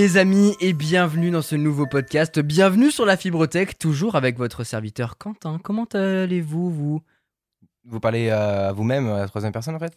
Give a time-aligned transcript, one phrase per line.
[0.00, 2.40] Les amis et bienvenue dans ce nouveau podcast.
[2.40, 5.60] Bienvenue sur la Fibrotech, toujours avec votre serviteur Quentin.
[5.62, 7.02] Comment allez-vous vous?
[7.84, 9.92] Vous parlez euh, à vous-même, à la troisième personne en fait?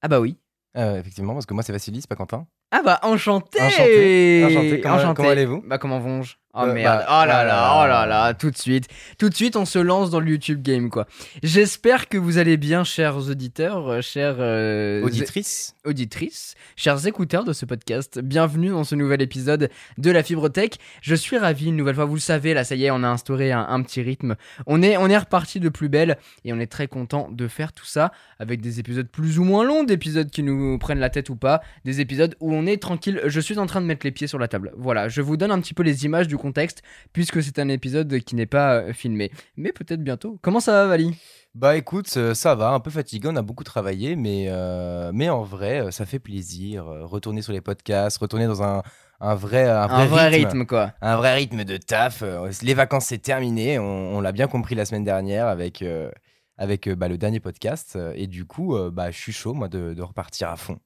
[0.00, 0.38] Ah bah oui.
[0.74, 2.46] Euh, Effectivement, parce que moi c'est Vassili, c'est pas Quentin.
[2.70, 4.44] Ah bah enchanté Enchanté.
[4.46, 4.80] Enchanté.
[4.80, 5.64] Comment- comment allez-vous?
[5.66, 6.36] Bah comment vont-je?
[6.54, 8.86] Oh Euh, merde, bah, oh là là, oh là là, tout de suite,
[9.18, 11.06] tout de suite on se lance dans le YouTube Game quoi.
[11.42, 17.64] J'espère que vous allez bien chers auditeurs, chers euh, Auditrice auditrices, chers écouteurs de ce
[17.64, 20.78] podcast, bienvenue dans ce nouvel épisode de la Fibrotech.
[21.00, 23.08] Je suis ravi une nouvelle fois, vous le savez, là ça y est, on a
[23.08, 24.36] instauré un, petit rythme.
[24.66, 27.72] On est, on est reparti de plus belle et on est très content de faire
[27.72, 31.30] tout ça avec des épisodes plus ou moins longs, d'épisodes qui nous prennent la tête
[31.30, 33.22] ou pas, des épisodes où on est tranquille.
[33.26, 34.72] Je suis en train de mettre les pieds sur la table.
[34.76, 38.20] Voilà, je vous donne un petit peu les images du contexte puisque c'est un épisode
[38.20, 40.38] qui n'est pas euh, filmé, mais peut-être bientôt.
[40.42, 41.16] Comment ça va, Vali?
[41.54, 45.28] Bah écoute, euh, ça va, un peu fatigué, on a beaucoup travaillé, mais, euh, mais
[45.30, 46.86] en vrai, euh, ça fait plaisir.
[46.86, 48.82] euh, Retourner sur les podcasts, retourner dans un,
[49.18, 50.92] un vrai, un vrai, Un vrai rythme, quoi.
[51.00, 52.22] Un vrai rythme de taf.
[52.22, 53.80] euh, Les vacances, c'est terminé.
[53.80, 56.10] On, on l'a bien compris la semaine dernière avec, euh,
[56.56, 57.96] avec euh, bah, le dernier podcast.
[57.96, 60.78] euh, Et du coup, euh, bah, je suis chaud, moi, de, de repartir à fond.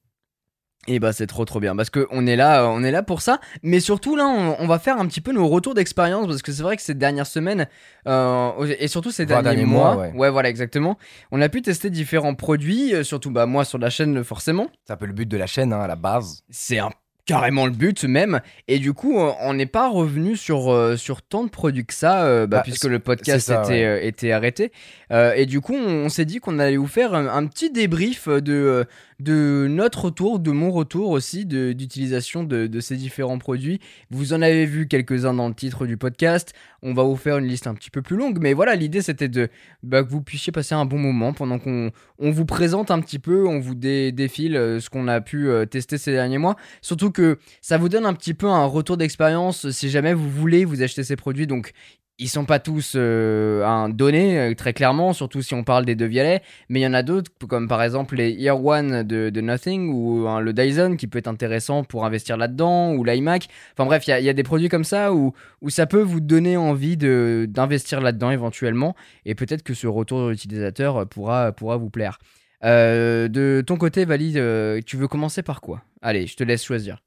[0.87, 3.01] Et bah c'est trop trop bien parce que on est là, euh, on est là
[3.01, 3.39] pour ça.
[3.63, 6.51] Mais surtout là, on, on va faire un petit peu nos retours d'expérience parce que
[6.51, 7.67] c'est vrai que ces dernières semaines
[8.07, 10.29] euh, et surtout ces derniers, derniers mois, mois, ouais.
[10.29, 10.97] voilà exactement.
[11.31, 14.67] On a pu tester différents produits, euh, surtout bah moi sur la chaîne forcément.
[14.85, 16.43] C'est un peu le but de la chaîne, hein, à la base.
[16.49, 16.91] C'est un
[17.25, 18.39] carrément le but même.
[18.67, 22.25] Et du coup on n'est pas revenu sur euh, sur tant de produits que ça
[22.25, 23.83] euh, bah, Bah, puisque le podcast ça, était ouais.
[23.85, 24.71] euh, était arrêté.
[25.11, 27.71] Euh, et du coup on, on s'est dit qu'on allait vous faire un, un petit
[27.71, 28.85] débrief de
[29.21, 33.79] de notre retour de mon retour aussi d'utilisation de, de ces différents produits.
[34.11, 36.53] Vous en avez vu quelques-uns dans le titre du podcast.
[36.81, 38.39] On va vous faire une liste un petit peu plus longue.
[38.41, 39.47] Mais voilà l'idée c'était de
[39.83, 43.19] bah, que vous puissiez passer un bon moment pendant qu'on on vous présente un petit
[43.19, 46.57] peu on vous dé- défile ce qu'on a pu tester ces derniers mois.
[46.81, 50.65] Surtout que ça vous donne un petit peu un retour d'expérience si jamais vous voulez
[50.65, 51.47] vous acheter ces produits.
[51.47, 51.73] Donc,
[52.17, 55.95] ils sont pas tous euh, un donné, euh, très clairement, surtout si on parle des
[55.95, 56.41] deux violets.
[56.69, 60.27] Mais il y en a d'autres, comme par exemple les Ear One de, Nothing ou
[60.27, 63.47] hein, le Dyson qui peut être intéressant pour investir là-dedans, ou l'iMac.
[63.73, 65.33] Enfin bref, il y a- des produits comme ça où,
[65.67, 68.95] ça peut vous donner envie d'investir là-dedans éventuellement.
[69.25, 72.17] Et peut-être que ce retour utilisateur pourra, pourra vous plaire.
[72.63, 75.83] Euh, de ton côté, Valide, euh, tu veux commencer par quoi?
[76.01, 76.99] Allez, je te laisse choisir.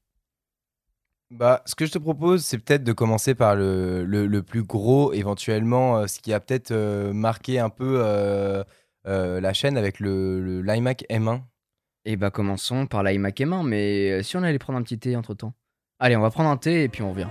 [1.31, 5.13] Bah, ce que je te propose, c'est peut-être de commencer par le, le, plus gros,
[5.13, 8.63] éventuellement, euh, ce qui a peut-être euh, marqué un peu euh,
[9.05, 11.41] la chaîne avec le, le l'iMac M1.
[12.05, 15.35] Et bah commençons par l'iMac M1, mais si on allait prendre un petit thé entre
[15.35, 15.53] temps.
[15.99, 17.27] Allez, on va prendre un thé et puis on revient.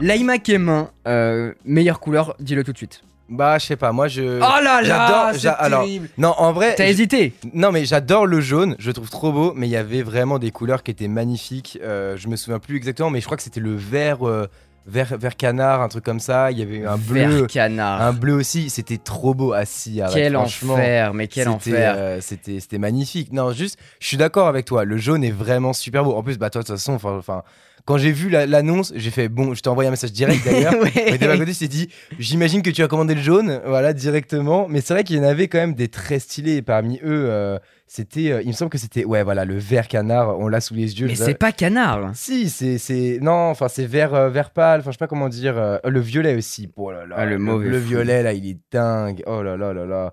[0.00, 3.02] L'iMac M1, euh, meilleure couleur, dis-le tout de suite.
[3.30, 4.38] Bah, je sais pas, moi je.
[4.38, 6.08] Oh là là, j'adore- c'est alors, terrible.
[6.18, 6.74] Non, en vrai.
[6.74, 9.76] T'as hésité Non, mais j'adore le jaune, je le trouve trop beau, mais il y
[9.76, 11.78] avait vraiment des couleurs qui étaient magnifiques.
[11.82, 14.48] euh, je me souviens plus exactement, mais je crois que c'était le vert, euh,
[14.86, 16.50] vert, vert canard, un truc comme ça.
[16.50, 17.26] Il y avait un bleu.
[17.26, 18.00] Vert canard.
[18.02, 20.00] Un bleu aussi, c'était trop beau assis.
[20.00, 21.94] arrête, quel enfer, mais quel enfer.
[21.96, 23.32] euh, c'était c'était magnifique.
[23.32, 24.84] Non, juste, je suis d'accord avec toi.
[24.84, 26.14] Le jaune est vraiment super beau.
[26.14, 27.42] En plus, bah toi, de toute façon, enfin, enfin,
[27.86, 30.74] quand j'ai vu la- l'annonce, j'ai fait bon, je t'ai envoyé un message direct d'ailleurs.
[30.80, 30.92] Ouais.
[31.10, 34.66] Mais de ma côté, je dit, j'imagine que tu as commandé le jaune, voilà, directement.
[34.68, 36.56] Mais c'est vrai qu'il y en avait quand même des très stylés.
[36.56, 37.58] Et parmi eux, euh,
[37.92, 40.38] c'était, euh, il me semble que c'était, ouais, voilà, le vert canard.
[40.38, 41.08] On l'a sous les yeux.
[41.08, 42.12] Mais c'est pas canard.
[42.14, 44.78] Si, c'est, c'est, non, enfin, c'est vert, euh, vert pâle.
[44.78, 45.58] Enfin, je sais pas comment dire.
[45.58, 46.68] euh, le violet aussi.
[46.76, 47.16] Oh là là.
[47.18, 47.88] Ah, le mauvais Le fou.
[47.88, 49.24] violet là, il est dingue.
[49.26, 50.12] Oh là là là là.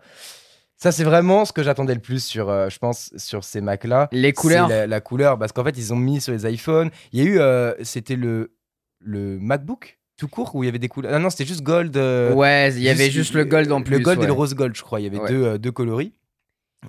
[0.76, 3.84] Ça, c'est vraiment ce que j'attendais le plus sur, euh, je pense, sur ces Macs
[3.84, 4.10] là.
[4.12, 4.68] Les couleurs.
[4.70, 6.90] La, la couleur, parce qu'en fait, ils ont mis sur les iPhones.
[7.14, 8.54] Il y a eu, euh, c'était le,
[9.00, 11.12] le MacBook tout court où il y avait des couleurs?
[11.12, 11.96] Non, non, c'était juste gold.
[11.96, 13.98] euh, Ouais, il y avait juste le gold en plus.
[13.98, 14.24] Le gold ouais.
[14.24, 15.00] et le rose gold, je crois.
[15.00, 15.30] Il y avait Ouais.
[15.30, 16.12] deux, euh, deux coloris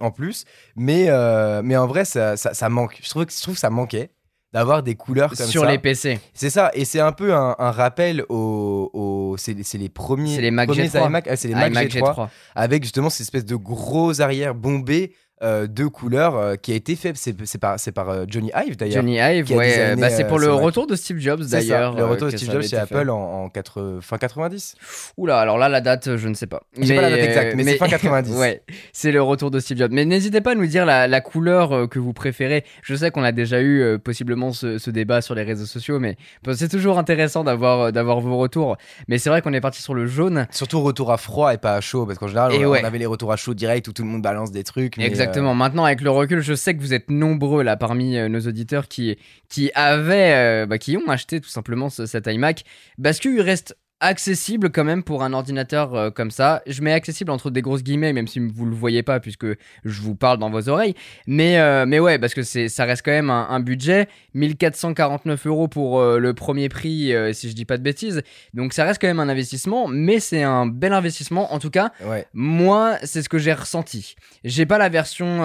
[0.01, 0.45] en plus.
[0.77, 2.99] Mais, euh, mais en vrai, ça, ça, ça manque.
[3.03, 4.11] Je trouve, que- je trouve que ça manquait
[4.53, 5.71] d'avoir des couleurs comme Sur ça.
[5.71, 6.19] les PC.
[6.33, 8.91] C'est ça, et c'est un peu un, un rappel aux.
[8.93, 10.37] aux- c'est les premiers.
[10.37, 11.07] C'est les Mac premiers G3.
[11.07, 12.29] iMac, ah, c'est les Mac, iMac G3, G3.
[12.55, 16.97] avec justement cette espèce de gros arrière bombé euh, de couleurs euh, qui a été
[16.97, 17.17] fait.
[17.17, 18.97] C'est par, c'est par euh, Johnny Ive d'ailleurs.
[19.03, 21.95] Johnny Ive, ouais, bah, c'est pour le retour de Steve Jobs d'ailleurs.
[21.95, 22.77] le retour de Steve Jobs chez.
[22.77, 24.75] Apple en, en quatre- fin 90.
[25.17, 26.63] Oula, alors là, la date, je ne sais pas.
[26.79, 28.37] Je sais pas la date exacte, mais c'est fin 90.
[28.39, 28.63] ouais,
[28.93, 29.93] c'est le retour de Steve Jobs.
[29.93, 32.65] Mais n'hésitez pas à nous dire la, la couleur que vous préférez.
[32.83, 36.17] Je sais qu'on a déjà eu possiblement ce, ce débat sur les réseaux sociaux, mais
[36.55, 38.77] c'est toujours intéressant d'avoir d'avoir vos retours.
[39.09, 40.47] Mais c'est vrai qu'on est parti sur le jaune.
[40.51, 42.81] Surtout retour à froid et pas à chaud, parce qu'en général, on, ouais.
[42.83, 44.97] on avait les retours à chaud direct où tout le monde balance des trucs.
[44.97, 45.55] mais, Exactement.
[45.55, 48.89] Maintenant, avec le recul, je sais que vous êtes nombreux là parmi euh, nos auditeurs
[48.89, 49.17] qui
[49.49, 52.65] qui avaient, euh, bah, qui ont acheté tout simplement ce- cet iMac,
[53.03, 56.63] parce qu'il reste accessible quand même pour un ordinateur euh, comme ça.
[56.67, 59.47] Je mets accessible entre des grosses guillemets, même si vous le voyez pas puisque
[59.85, 60.95] je vous parle dans vos oreilles.
[61.27, 64.09] Mais, euh, mais ouais, parce que c'est, ça reste quand même un, budget.
[64.35, 68.23] 1449 euros pour euh, le premier prix, si je dis pas de bêtises.
[68.55, 71.53] Donc ça reste quand même un investissement, mais c'est un bel investissement.
[71.53, 71.91] En tout cas,
[72.33, 74.15] moi, c'est ce que j'ai ressenti.
[74.45, 75.39] J'ai pas la version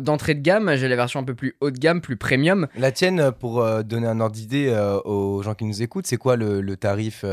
[0.00, 2.66] d'entrée de gamme, j'ai la version un peu plus haut de gamme, plus premium.
[2.76, 4.74] La tienne, pour donner un ordre d'idée
[5.04, 7.24] aux gens qui nous écoutent, c'est quoi le, le tarif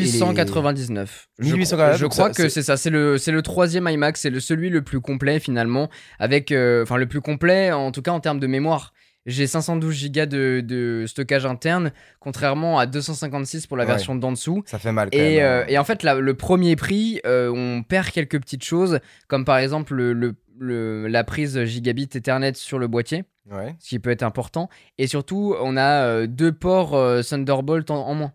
[0.00, 1.28] 1899.
[1.38, 2.76] Je, crois, que c'est ça.
[2.76, 4.16] C'est le, c'est le troisième iMac.
[4.16, 5.88] C'est le, celui le plus complet finalement.
[6.18, 8.92] Avec, euh, enfin, le plus complet en tout cas en termes de mémoire.
[9.26, 14.62] J'ai 512 Go de, de, stockage interne, contrairement à 256 pour la version d'en dessous.
[14.64, 15.10] Ça fait mal.
[15.12, 15.66] Quand et, même, euh, hein.
[15.68, 18.98] et en fait, le premier prix, euh, on perd quelques petites choses,
[19.28, 23.76] comme par exemple le, le, la prise gigabit Ethernet sur le boîtier, ouais.
[23.78, 24.70] ce qui peut être important.
[24.96, 28.32] Et surtout, on a deux ports Thunderbolt en moins.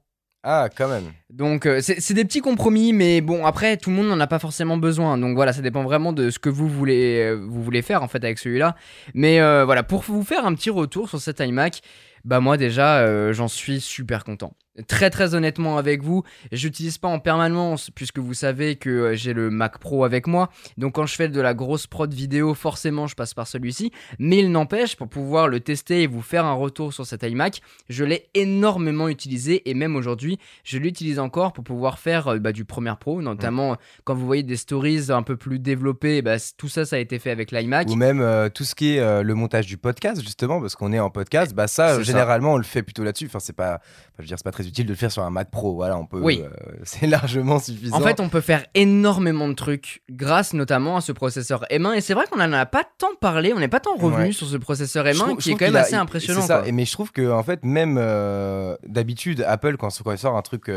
[0.48, 1.12] Ah, quand même.
[1.32, 4.38] Donc, euh, c'est des petits compromis, mais bon, après, tout le monde n'en a pas
[4.38, 5.18] forcément besoin.
[5.18, 8.08] Donc voilà, ça dépend vraiment de ce que vous voulez, euh, vous voulez faire en
[8.08, 8.76] fait avec celui-là.
[9.16, 11.82] Mais euh, voilà, pour vous faire un petit retour sur cet iMac,
[12.26, 14.54] bah moi déjà, j'en suis super content.
[14.90, 19.32] Très très honnêtement avec vous, j'utilise pas en permanence puisque vous savez que euh, j'ai
[19.32, 20.50] le Mac Pro avec moi.
[20.78, 23.94] Donc quand je fais de la grosse prod vidéo, forcément je passe par celui-ci.
[24.20, 27.62] Mais il n'empêche, pour pouvoir le tester et vous faire un retour sur cet iMac,
[27.88, 32.52] je l'ai énormément utilisé et même aujourd'hui, je l'utilise encore pour pouvoir faire euh, bah,
[32.52, 33.78] du Premiere Pro, notamment mmh.
[34.04, 37.18] quand vous voyez des stories un peu plus développées, bah, tout ça ça a été
[37.18, 37.88] fait avec l'iMac.
[37.88, 41.00] Ou même euh, tout ce qui est le montage du podcast justement, parce qu'on est
[41.00, 43.28] en podcast, bah ça généralement on le fait plutôt là-dessus.
[43.28, 43.80] Enfin c'est pas,
[44.18, 45.76] je veux dire c'est pas très utile de le faire sur un Mac Pro.
[45.76, 46.20] Voilà, on peut.
[46.20, 46.42] Oui.
[46.44, 46.50] Euh,
[46.84, 47.96] c'est largement suffisant.
[47.96, 51.96] En fait, on peut faire énormément de trucs grâce notamment à ce processeur M1.
[51.96, 54.48] Et c'est vrai qu'on en a pas tant parlé, on n'est pas tant revenu sur
[54.48, 56.42] ce processeur M1 qui est quand même assez impressionnant.
[56.42, 56.64] C'est ça.
[56.72, 60.42] mais je trouve que en fait, même euh, d'habitude, Apple quand, quand il sort un
[60.42, 60.70] truc.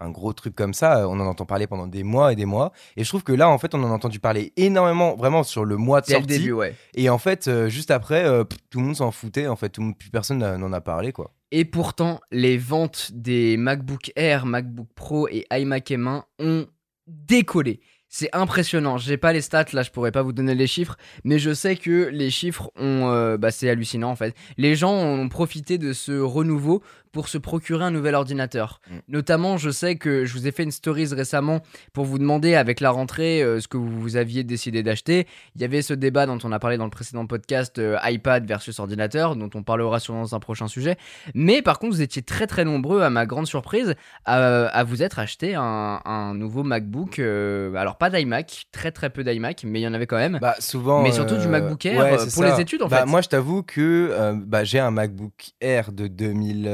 [0.00, 2.46] Euh, un gros truc comme ça, on en entend parler pendant des mois et des
[2.46, 2.72] mois.
[2.96, 5.64] Et je trouve que là, en fait, on en a entendu parler énormément, vraiment sur
[5.64, 6.22] le mois de sortie.
[6.22, 6.74] Le début, ouais.
[6.94, 8.24] Et en fait, juste après,
[8.70, 9.46] tout le monde s'en foutait.
[9.46, 11.32] En fait, tout, plus personne n'en a parlé, quoi.
[11.52, 16.66] Et pourtant, les ventes des MacBook Air, MacBook Pro et iMac M1 ont
[17.08, 17.80] décollé.
[18.12, 18.98] C'est impressionnant.
[18.98, 21.76] J'ai pas les stats là, je pourrais pas vous donner les chiffres, mais je sais
[21.76, 24.34] que les chiffres ont, euh, bah c'est hallucinant en fait.
[24.56, 26.82] Les gens ont profité de ce renouveau
[27.12, 28.80] pour se procurer un nouvel ordinateur.
[28.88, 28.94] Mm.
[29.08, 31.60] Notamment, je sais que je vous ai fait une stories récemment
[31.92, 35.26] pour vous demander avec la rentrée euh, ce que vous aviez décidé d'acheter.
[35.56, 38.46] Il y avait ce débat dont on a parlé dans le précédent podcast euh, iPad
[38.46, 40.96] versus ordinateur, dont on parlera sûrement dans un prochain sujet.
[41.34, 45.18] Mais par contre, vous étiez très très nombreux, à ma grande surprise, à, vous être
[45.18, 47.18] acheté un, nouveau MacBook.
[47.18, 50.38] Euh, alors pas d'iMac, très très peu d'iMac, mais il y en avait quand même.
[50.40, 51.02] Bah souvent.
[51.02, 53.06] Mais surtout du MacBook Air pour les études en bah, fait.
[53.06, 56.68] Moi, je t'avoue que bah, j'ai un MacBook Air de 2000.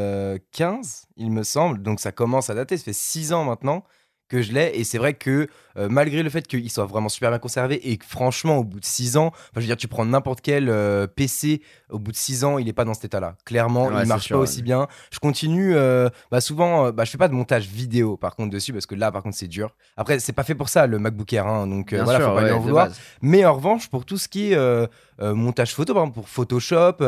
[0.52, 1.82] 15, il me semble.
[1.82, 3.84] Donc ça commence à dater, ça fait 6 ans maintenant
[4.28, 4.78] que je l'ai.
[4.78, 7.96] Et c'est vrai que euh, malgré le fait qu'il soit vraiment super bien conservé et
[7.96, 11.06] que franchement, au bout de 6 ans, je veux dire, tu prends n'importe quel euh,
[11.06, 13.36] PC, au bout de 6 ans, il est pas dans cet état-là.
[13.44, 14.86] Clairement, il marche pas aussi bien.
[15.10, 18.72] Je continue, euh, bah, souvent, bah, je fais pas de montage vidéo par contre dessus
[18.72, 19.74] parce que là, par contre, c'est dur.
[19.96, 22.60] Après, c'est pas fait pour ça le MacBook Air, hein, donc voilà, faut pas en
[22.60, 22.88] vouloir.
[23.22, 24.88] Mais en revanche, pour tout ce qui est
[25.20, 26.98] montage photo, par exemple, pour Photoshop,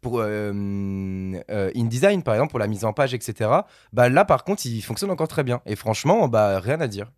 [0.00, 3.50] pour InDesign, par exemple, pour la mise en page, etc.,
[3.92, 5.60] bah là, par contre, il fonctionne encore très bien.
[5.66, 7.10] Et franchement, bah, rien à dire.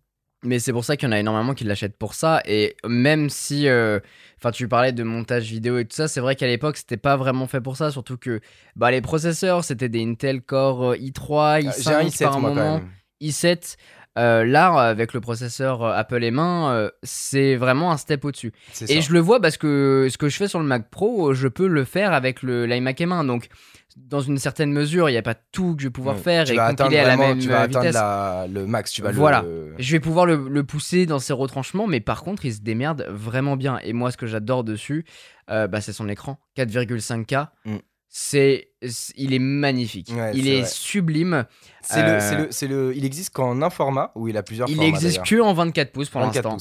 [0.45, 2.41] Mais c'est pour ça qu'il y en a énormément qui l'achètent pour ça.
[2.45, 3.99] Et même si, euh,
[4.37, 7.17] enfin, tu parlais de montage vidéo et tout ça, c'est vrai qu'à l'époque, c'était pas
[7.17, 7.91] vraiment fait pour ça.
[7.91, 8.39] Surtout que
[8.75, 12.81] bah, les processeurs, c'était des Intel Core i3, i5 i7, par un moment,
[13.21, 13.75] i7.
[14.17, 18.53] Euh, là, avec le processeur Apple M1, euh, c'est vraiment un step au-dessus.
[18.87, 21.47] Et je le vois parce que ce que je fais sur le Mac Pro, je
[21.47, 23.27] peux le faire avec l'iMac M1.
[23.27, 23.49] Donc,
[23.97, 26.55] dans une certaine mesure, il n'y a pas tout que je vais pouvoir faire et
[26.55, 27.95] compiler à la même tu vas vitesse.
[27.95, 29.43] le max, tu vas voilà.
[29.77, 33.55] Je vais pouvoir le, pousser dans ses retranchements, mais par contre, il se démerde vraiment
[33.55, 33.79] bien.
[33.83, 35.05] Et moi, ce que j'adore dessus,
[35.49, 37.47] euh, bah, c'est son écran 4,5K.
[37.65, 37.75] Mm.
[38.17, 38.69] C'est,
[39.17, 40.09] il est magnifique.
[40.33, 41.43] il est sublime.
[41.81, 44.75] C'est le, euh, c'est le, il existe qu'en un format ou il a plusieurs il
[44.75, 46.57] formats Il existe que en 24 pouces pour l'instant.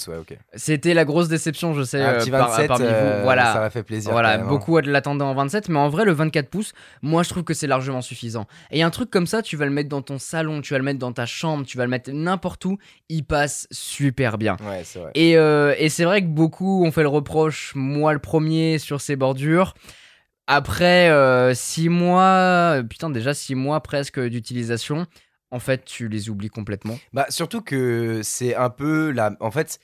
[0.54, 2.90] C'était la grosse déception, je sais, euh, par, parmi vous.
[2.90, 4.11] Euh, voilà, ça m'a fait plaisir.
[4.11, 7.54] Voilà, beaucoup l'attendaient en 27, mais en vrai, le 24 pouces, moi je trouve que
[7.54, 8.49] c'est largement suffisant.
[8.73, 10.84] Et un truc comme ça, tu vas le mettre dans ton salon, tu vas le
[10.84, 14.56] mettre dans ta chambre, tu vas le mettre n'importe où, il passe super bien.
[14.68, 15.12] Ouais, vrai.
[15.14, 19.14] Et, et c'est vrai que beaucoup ont fait le reproche, moi le premier, sur ces
[19.14, 19.75] bordures.
[20.46, 21.06] Après
[21.54, 25.06] 6 euh, mois, putain déjà 6 mois presque d'utilisation,
[25.50, 26.98] en fait tu les oublies complètement.
[27.12, 29.32] Bah surtout que c'est un peu la...
[29.40, 29.78] En fait,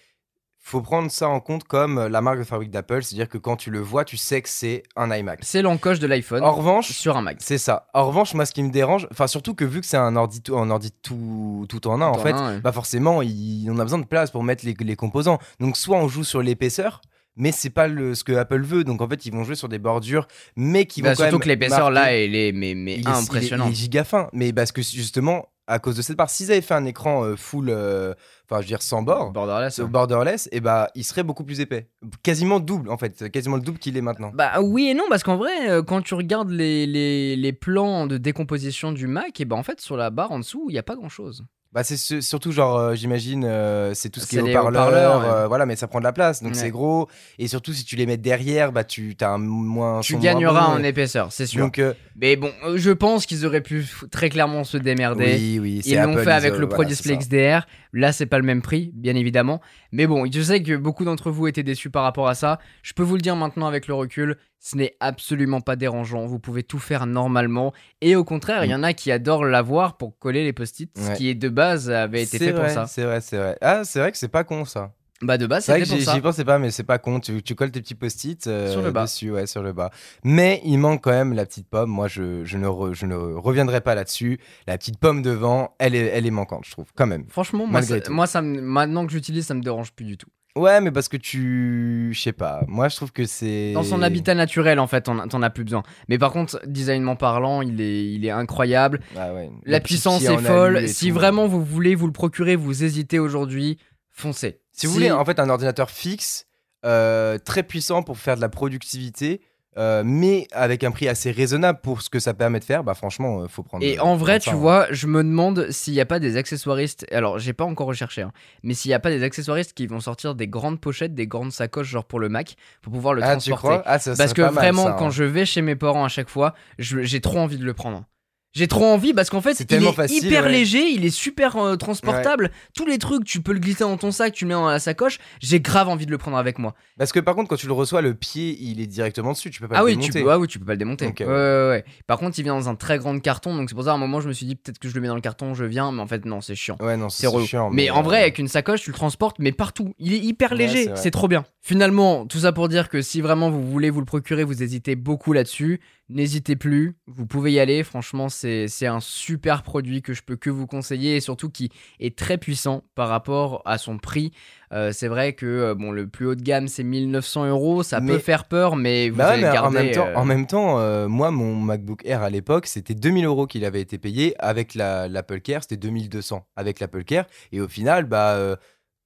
[0.62, 3.56] faut prendre ça en compte comme euh, la marque de fabrique d'Apple, c'est-à-dire que quand
[3.56, 5.40] tu le vois, tu sais que c'est un iMac.
[5.42, 7.38] C'est l'encoche de l'iPhone En revanche, sur un Mac.
[7.40, 7.88] c'est ça.
[7.94, 10.42] En revanche, moi, ce qui me dérange, enfin surtout que vu que c'est un ordi,
[10.42, 12.60] tout, un ordi tout, tout en un, en fait, un, ouais.
[12.60, 15.38] bah forcément, il- on a besoin de place pour mettre les, les composants.
[15.58, 17.00] Donc soit on joue sur l'épaisseur,
[17.36, 18.84] mais c'est pas le, ce que Apple veut.
[18.84, 21.36] Donc en fait, ils vont jouer sur des bordures, mais qui Bah, vont quand surtout
[21.36, 23.68] même que l'épaisseur là, elle est mais, mais il est, il est- impressionnante.
[23.68, 24.28] il est giga fin.
[24.32, 27.36] Mais parce que justement, à cause de cette part, s'ils avaient fait un écran euh,
[27.36, 28.12] full, euh,
[28.44, 29.76] enfin je veux dire sans bord, Borderless.
[29.76, 29.88] ce ouais.
[29.88, 31.88] borderless, et bah il serait beaucoup plus épais,
[32.24, 34.32] quasiment double en fait, quasiment le double qu'il est maintenant.
[34.34, 38.08] Bah oui et non, parce qu'en vrai, euh, quand tu regardes les, les, les plans
[38.08, 40.78] de décomposition du Mac, et ben en fait, sur la barre en dessous, il n'y
[40.78, 41.44] a pas grand chose.
[41.72, 45.26] Bah c'est su- surtout genre euh, j'imagine euh, c'est tout ce qui est haut-parleur, ouais.
[45.28, 46.58] euh, voilà mais ça prend de la place donc Ouais.
[46.58, 47.08] c'est gros
[47.38, 50.66] et surtout si tu les mets derrière bah tu as un moins Tu moins gagneras
[50.66, 50.80] bon.
[50.80, 51.60] en épaisseur, c'est sûr.
[51.60, 55.36] donc euh, Mais bon, je pense qu'ils auraient pu très clairement se démerder.
[55.38, 57.16] oui oui c'est Ils l'ont fait avec le Pro Display.
[57.16, 57.68] XDR.
[57.92, 59.60] Là, c'est pas le même prix, bien évidemment.
[59.92, 62.58] Mais bon, je sais que beaucoup d'entre vous étaient déçus par rapport à ça.
[62.82, 66.26] Je peux vous le dire maintenant avec le recul, ce n'est absolument pas dérangeant.
[66.26, 67.72] Vous pouvez tout faire normalement.
[68.00, 71.16] Et au contraire, il y en a qui adorent l'avoir pour coller les post-it, ce
[71.16, 72.86] qui de base avait été fait pour ça.
[72.86, 74.92] c'est vrai c'est vrai ah c'est vrai que c'est pas con ça
[75.22, 77.70] Bah de base, c'est vrai j'y pensais pas mais c'est pas con tu, tu colles
[77.70, 79.02] tes petits post-it euh, Sur le bas.
[79.04, 79.90] dessus ouais sur le bas
[80.24, 83.14] mais il manque quand même la petite pomme moi je, je ne re- je ne
[83.16, 87.06] reviendrai pas là-dessus la petite pomme devant elle est elle est manquante je trouve quand
[87.06, 90.16] même Franchement, moi, ça, moi ça me- maintenant que j'utilise, ça me dérange plus du
[90.16, 90.28] tout.
[90.56, 94.00] ouais mais parce que tu je sais pas moi je trouve que c'est Dans son
[94.02, 95.82] habitat naturel, en fait, t'en as plus besoin.
[96.08, 99.00] Mais par contre, designement parlant, il est, il est incroyable.
[99.16, 100.88] Ah ouais, La puissance est folle.
[100.88, 101.14] Si tout.
[101.14, 103.76] vraiment vous voulez vous le procurer, vous hésitez aujourd'hui,
[104.20, 104.60] foncez.
[104.72, 106.46] Si vous voulez en fait un ordinateur fixe,
[106.86, 109.42] euh, très puissant pour faire de la productivité,
[109.78, 112.94] euh, mais avec un prix assez raisonnable pour ce que ça permet de faire, bah
[112.94, 113.84] franchement, euh, faut prendre.
[113.84, 114.54] Et en vrai, ça, tu hein.
[114.54, 117.06] vois, je me demande s'il n'y a pas des accessoiristes.
[117.12, 120.00] Alors, j'ai pas encore recherché, hein, mais s'il n'y a pas des accessoiristes qui vont
[120.00, 123.36] sortir des grandes pochettes, des grandes sacoches, genre pour le Mac, pour pouvoir le Ah,
[123.36, 123.82] tu crois?
[123.86, 125.10] Ah, ça Parce que pas mal, vraiment, ça, quand hein.
[125.10, 128.04] je vais chez mes parents à chaque fois, j'ai trop envie de le prendre.
[128.52, 130.50] J'ai trop envie parce qu'en fait, C'est il est facile, hyper ouais.
[130.50, 132.50] léger, il est super euh, transportable.
[132.74, 134.80] Tous les trucs, tu peux le glisser dans ton sac, tu le mets dans la
[134.80, 135.18] sacoche.
[135.40, 136.74] J'ai grave envie de le prendre avec moi.
[136.98, 139.60] Parce que par contre, quand tu le reçois, le pied, il est directement dessus, tu
[139.60, 140.22] peux pas ah le oui, tu démonter.
[140.24, 141.12] peux, ah oui, tu peux pas le démonter.
[141.20, 141.84] Euh, Ouais.
[142.08, 143.98] Par contre, il vient dans un très grand carton, donc c'est pour ça à un
[143.98, 145.92] moment je me suis dit peut-être que je le mets dans le carton, je viens,
[145.92, 146.76] mais en fait non, c'est chiant.
[146.80, 147.70] Ouais, non, C'est chiant.
[147.70, 149.94] Mais, en euh, vrai, avec une sacoche, tu le transportes, mais partout.
[149.98, 151.44] Il est hyper léger, c'est trop bien.
[151.62, 154.96] Finalement, tout ça pour dire que si vraiment vous voulez vous le procurer, vous hésitez
[154.96, 155.80] beaucoup là-dessus,
[156.10, 157.82] n'hésitez plus, vous pouvez y aller.
[157.84, 162.16] Franchement, c'est un super produit que je peux que vous conseiller et surtout qui est
[162.18, 164.32] très puissant par rapport à son prix.
[164.72, 168.00] Euh, c'est vrai que euh, bon, le plus haut de gamme c'est 1900 euros, ça
[168.00, 169.78] Mais- peut faire peur, mais vous Bah ouais, allez mais garder.
[169.78, 173.24] en même temps, euh, en même temps moi, mon MacBook Air à l'époque, c'était 2000
[173.24, 174.34] euros qu'il avait été payé.
[174.38, 177.24] Avec la- l'Apple Care, c'était 2200 avec l'Apple Care.
[177.52, 178.56] Et au final, bah,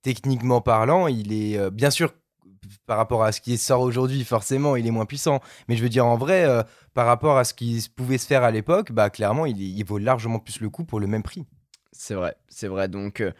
[0.02, 2.12] techniquement parlant, il est euh, bien sûr
[2.86, 5.40] par rapport à ce qui sort aujourd'hui, forcément, il est moins puissant.
[5.68, 6.62] Mais je veux dire, en vrai, euh,
[6.94, 10.38] par rapport à ce qui pouvait se faire à l'époque, bah, clairement, il, vaut largement
[10.38, 11.44] plus le coup pour le même prix.
[11.92, 12.88] C'est vrai, c'est vrai.
[12.88, 13.30] Donc, euh,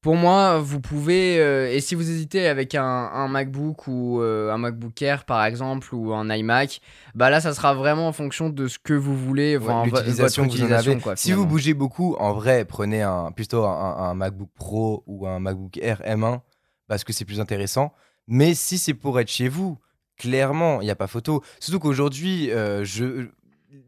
[0.00, 1.40] pour moi, vous pouvez.
[1.40, 5.92] euh, et si vous hésitez avec un, un MacBook ou un MacBook Air, par exemple,
[5.92, 6.80] ou un iMac,
[7.16, 9.96] bah là, ça sera vraiment en fonction de ce que vous voulez, enfin, Ouais, vo-
[9.96, 11.00] l'utilisation votre que vous en utilisation, avez.
[11.00, 15.26] quoi, si vous bougez beaucoup, en vrai, prenez un, plutôt un, un MacBook Pro ou
[15.26, 16.40] un MacBook Air M1
[16.86, 17.92] parce que c'est plus intéressant.
[18.28, 19.78] Mais si c'est pour être chez vous,
[20.16, 21.42] clairement, il n'y a pas photo.
[21.60, 23.28] Surtout qu'aujourd'hui, euh, je.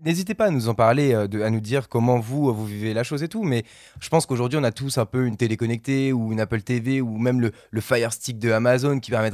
[0.04, 2.95] N'hésitez pas à nous en parler, euh, à nous dire comment vous, euh, vous vivez
[2.95, 3.42] la chose et tout.
[3.42, 3.64] Mais
[4.00, 7.00] je pense qu'aujourd'hui, on a tous un peu une télé connectée ou une Apple TV
[7.00, 9.30] ou même le, le Fire Stick de Amazon qui permet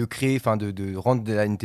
[0.00, 1.22] de, créer, enfin de, de rendre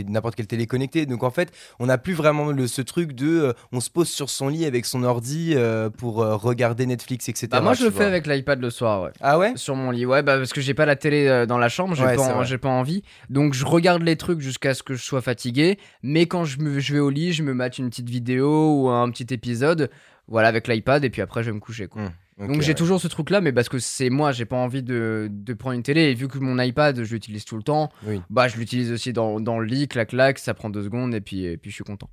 [0.07, 1.05] n'importe quelle télé connectée.
[1.05, 4.09] Donc en fait, on n'a plus vraiment le, ce truc de euh, on se pose
[4.09, 7.47] sur son lit avec son ordi euh, pour euh, regarder Netflix, etc.
[7.51, 9.11] Bah, moi, je le fais avec l'iPad le soir, ouais.
[9.21, 9.53] Ah ouais?
[9.55, 12.03] Sur mon lit, ouais, bah, parce que j'ai pas la télé dans la chambre, j'ai
[12.03, 13.03] Ouais, pas, en- pas envie.
[13.29, 15.77] Donc, je regarde les trucs jusqu'à ce que je sois fatigué.
[16.03, 18.89] Mais quand je, me, je vais au lit, je me mate une petite vidéo ou
[18.89, 19.89] un petit épisode,
[20.27, 22.03] voilà, avec l'iPad, et puis après, je vais me coucher, quoi.
[22.37, 22.73] Donc j'ai ouais.
[22.73, 25.75] toujours ce truc là, mais parce que c'est moi, j'ai pas envie de, de prendre
[25.75, 26.01] une télé.
[26.01, 28.21] Et vu que mon iPad, je l'utilise tout le temps, Oui.
[28.29, 31.21] bah je l'utilise aussi dans, dans le lit, clac clac, ça prend deux secondes et
[31.21, 32.09] puis, et puis je suis content.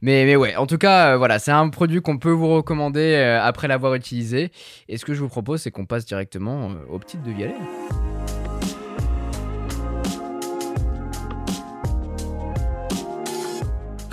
[0.00, 3.00] Mais, mais ouais, en tout cas, euh, voilà, c'est un produit qu'on peut vous recommander
[3.16, 4.50] euh, après l'avoir utilisé.
[4.88, 7.54] Et ce que je vous propose, c'est qu'on passe directement euh, au petit de Vialet.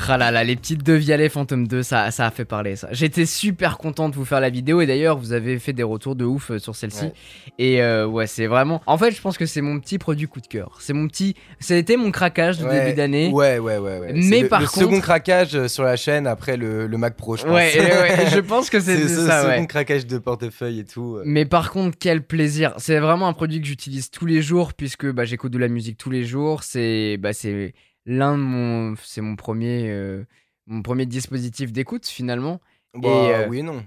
[0.09, 2.87] Ah là là, les petites deux Vialet Phantom 2, ça, ça a fait parler ça.
[2.91, 6.15] J'étais super content de vous faire la vidéo et d'ailleurs vous avez fait des retours
[6.15, 7.05] de ouf euh, sur celle-ci.
[7.05, 7.13] Ouais.
[7.59, 8.81] Et euh, ouais, c'est vraiment.
[8.85, 10.77] En fait, je pense que c'est mon petit produit coup de cœur.
[10.81, 11.35] C'est mon petit.
[11.69, 13.29] Été mon craquage de Ouais, début d'année.
[13.31, 13.99] Ouais, ouais, ouais.
[13.99, 14.11] ouais.
[14.13, 17.15] Mais le, par le contre- second craquage euh, sur la chaîne après le, le Mac
[17.15, 17.51] Pro, je pense.
[17.53, 19.67] Ouais, et ouais, je pense que c'est c'est c'est ce ça, second ouais.
[19.67, 21.19] craquage de portefeuille et tout.
[21.25, 22.73] Mais par contre, quel plaisir.
[22.77, 25.97] C'est vraiment un produit que j'utilise tous les jours puisque bah, j'écoute de la musique
[25.97, 26.63] tous les jours.
[26.63, 27.73] C'est bah, c'est
[28.05, 30.23] l'un de mon c'est mon premier euh,
[30.67, 32.61] mon premier dispositif d'écoute finalement.
[32.93, 33.83] Bah, euh, Oui et non.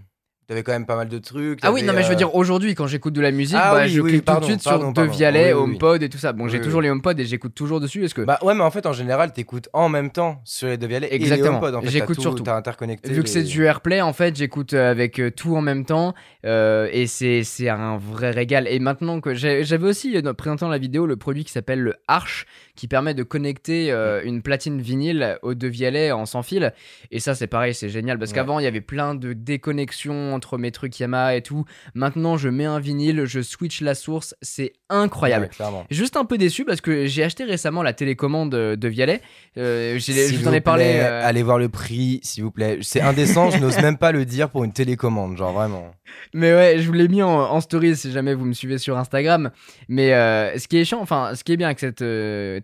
[0.48, 1.58] T'avais quand même pas mal de trucs.
[1.62, 3.58] Ah oui, t'avais, non mais je veux euh, dire aujourd'hui quand j'écoute de la musique,
[3.60, 5.10] Ah bah, oui, je oui, clique pardon, tout de suite pardon, sur pardon.
[5.10, 5.72] De Vialet, Oui, oui, oui.
[5.72, 6.32] HomePod et tout ça.
[6.32, 8.04] Bon, j'ai oui, toujours les HomePod et j'écoute toujours dessus.
[8.04, 10.76] Est-ce que Bah ouais, mais en fait, en général, t'écoutes en même temps sur les
[10.76, 11.54] deux Vialet et les Exactement.
[11.56, 11.74] HomePod.
[11.74, 12.44] En fait, J'écoute t'as surtout.
[12.44, 13.12] T'as interconnecté.
[13.12, 16.14] Vu que c'est du AirPlay, en fait, j'écoute euh, avec euh, tout en même temps
[16.44, 18.68] euh, et c'est c'est un vrai régal.
[18.68, 21.94] Et maintenant que j'ai- j'avais aussi, euh, présentant la vidéo, le produit qui s'appelle le
[22.06, 22.46] Arch
[22.76, 26.72] qui permet de connecter euh, une platine vinyle aux deux Vialet en sans fil.
[27.10, 28.36] Et ça, c'est pareil, c'est génial parce Ouais.
[28.36, 31.64] qu'avant, il y avait plein de déconnexions entre mes trucs Yamaha et tout.
[31.94, 35.48] Maintenant, je mets un vinyle, je switch la source, c'est incroyable.
[35.58, 35.66] Ouais.
[35.90, 39.20] Juste un peu déçu parce que j'ai acheté récemment la télécommande euh, de Vialet.
[39.58, 40.84] Euh, je S'il vous en ai parlé.
[40.84, 42.78] plaît, euh, Allez voir le prix, s'il vous plaît.
[42.82, 45.90] C'est indécent, je n'ose même pas le dire pour une télécommande, genre vraiment.
[46.34, 48.96] Mais ouais, je vous l'ai mis en, en story si jamais vous me suivez sur
[48.98, 49.50] Instagram.
[49.88, 52.02] Mais euh, ce qui est chiant, enfin, ce qui est bien avec cette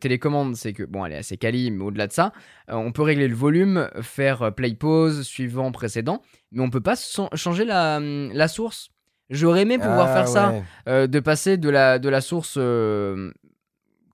[0.02, 2.32] télécommande, c'est que bon, elle est assez quali, mais au-delà de ça,
[2.68, 6.80] euh, on peut régler le volume, faire euh, play pause suivant précédent, mais on peut
[6.80, 6.96] pas
[7.34, 8.90] changer la, hum, la source.
[9.30, 10.54] J'aurais aimé pouvoir Ah, faire ça,
[10.88, 12.58] euh, de passer de la, de la source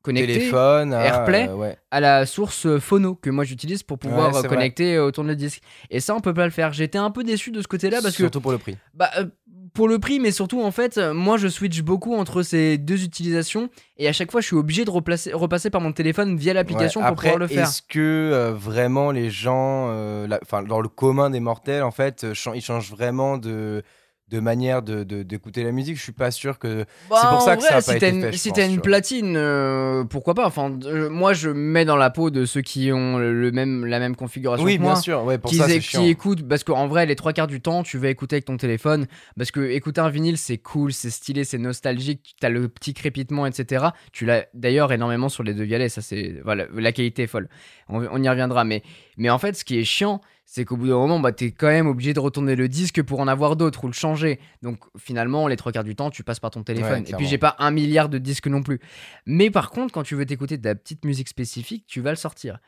[0.02, 1.48] connectée Téléphone, ah, AirPlay.
[1.48, 1.76] euh, ouais.
[1.90, 4.48] à la source euh, phono que moi j'utilise pour pouvoir Ouais, euh, vrai.
[4.48, 5.62] connecter autour de le disque.
[5.90, 6.72] Et ça, on peut pas le faire.
[6.72, 8.76] J'étais un peu déçu de ce côté-là parce que Surtout pour le prix.
[8.94, 9.26] bah, euh,
[9.74, 13.68] pour le prix, mais surtout en fait, moi je switch beaucoup entre ces deux utilisations
[13.98, 17.00] et à chaque fois je suis obligé de replacer- repasser par mon téléphone via l'application
[17.00, 17.68] Ouais, pour Après, pouvoir le faire.
[17.68, 22.26] Est-ce que euh, vraiment les gens, euh, enfin dans le commun des mortels, en fait,
[22.54, 23.82] ils changent vraiment de
[24.30, 25.96] de manière de d'écouter la musique.
[25.96, 26.84] Je suis pas sûr que.
[27.08, 28.66] Bah, c'est pour ça que ça vrai, a si pas été une, fait, si t'as
[28.66, 30.46] une platine, euh, pourquoi pas.
[30.46, 33.86] Enfin, euh, moi je me mets dans la peau de ceux qui ont le même,
[33.86, 35.00] la même configuration Oui, que bien moi.
[35.00, 35.24] sûr.
[35.24, 37.82] Ouais, pour qui, ça, c'est qui écoutent parce qu'en vrai les trois quarts du temps
[37.82, 39.06] tu vas écouter avec ton téléphone.
[39.36, 42.36] Parce que écouter un vinyle c'est cool c'est stylé c'est nostalgique.
[42.40, 46.40] T'as le petit crépitement etc tu l'as d'ailleurs énormément sur les deux violets ça c'est
[46.44, 47.48] voilà la qualité est folle.
[47.88, 48.64] On, on y reviendra.
[48.64, 48.82] Mais
[49.16, 51.66] mais en fait ce qui est chiant c'est qu'au bout d'un moment bah t'es quand
[51.66, 55.46] même obligé de retourner le disque pour en avoir d'autres ou le changer donc finalement
[55.46, 57.54] les trois quarts du temps tu passes par ton téléphone Ouais, et puis j'ai pas
[57.58, 58.80] un milliard de disques non plus
[59.26, 62.16] mais par contre quand tu veux t'écouter de la petite musique spécifique tu vas le
[62.16, 62.58] sortir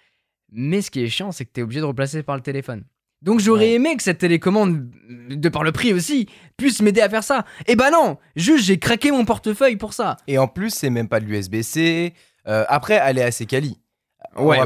[0.52, 2.82] mais ce qui est chiant, c'est que tu es obligé de replacer par le téléphone.
[3.22, 3.72] Donc j'aurais Ouais.
[3.74, 4.90] aimé que cette télécommande,
[5.30, 7.44] de par le prix aussi, puisse m'aider à faire ça.
[7.68, 10.16] Et bah non, juste j'ai craqué mon portefeuille pour ça.
[10.26, 12.14] Et en plus, c'est même pas de l'USB-C.
[12.48, 13.78] Euh, après, elle est assez quali.
[14.37, 14.59] Ouais,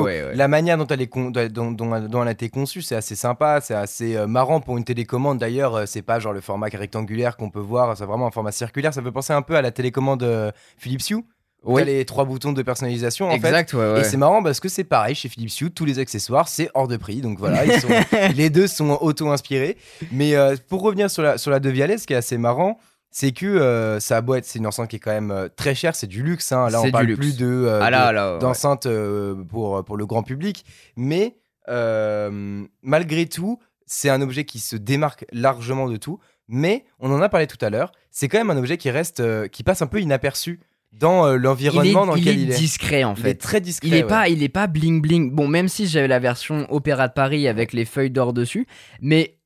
[0.00, 0.34] ouais, ouais.
[0.34, 3.14] La manière dont elle, est con- dont, dont- dont elle a été conçue, c'est assez
[3.14, 5.38] sympa, c'est assez euh, marrant pour une télécommande.
[5.38, 8.52] D'ailleurs, euh, c'est pas genre le format rectangulaire qu'on peut voir, c'est vraiment un format
[8.52, 8.92] circulaire.
[8.92, 11.14] Ça fait penser un peu à la télécommande euh, Philips Hue.
[11.14, 11.24] où
[11.64, 11.82] Oui.
[11.82, 13.74] T'as les trois boutons de personnalisation en fait.
[13.74, 14.00] ouais, ouais.
[14.00, 16.88] Et c'est marrant parce que c'est pareil chez Philips Hue, tous les accessoires c'est hors
[16.88, 17.88] de prix, donc voilà, ils sont-
[18.34, 19.76] les deux sont auto-inspirés.
[20.10, 22.78] Mais euh, pour revenir sur la, sur la Devialet, ce qui est assez marrant,
[23.14, 25.48] c'est que euh, ça a beau être, c'est une enceinte qui est quand même euh,
[25.54, 26.50] très chère, c'est du luxe.
[26.50, 26.68] hein.
[26.70, 27.18] Là, on parle luxe.
[27.20, 28.38] plus de, euh, ah de- ouais.
[28.40, 30.64] d'enceinte euh, pour, pour le grand public.
[30.96, 31.36] Mais
[32.82, 36.18] malgré tout, c'est un objet qui se démarque largement de tout.
[36.48, 39.22] Mais on en a parlé tout à l'heure, c'est quand même un objet qui reste,
[39.50, 40.60] qui passe un peu inaperçu
[40.92, 42.56] dans euh, l'environnement dans il lequel est il est.
[42.58, 43.34] discret en Il est fait.
[43.36, 43.88] très discret.
[43.88, 44.08] Il est ouais.
[44.08, 45.30] pas, il est pas bling bling.
[45.30, 48.66] Bon, même si j'avais la version Opéra de Paris avec les feuilles d'or dessus,
[49.00, 49.38] mais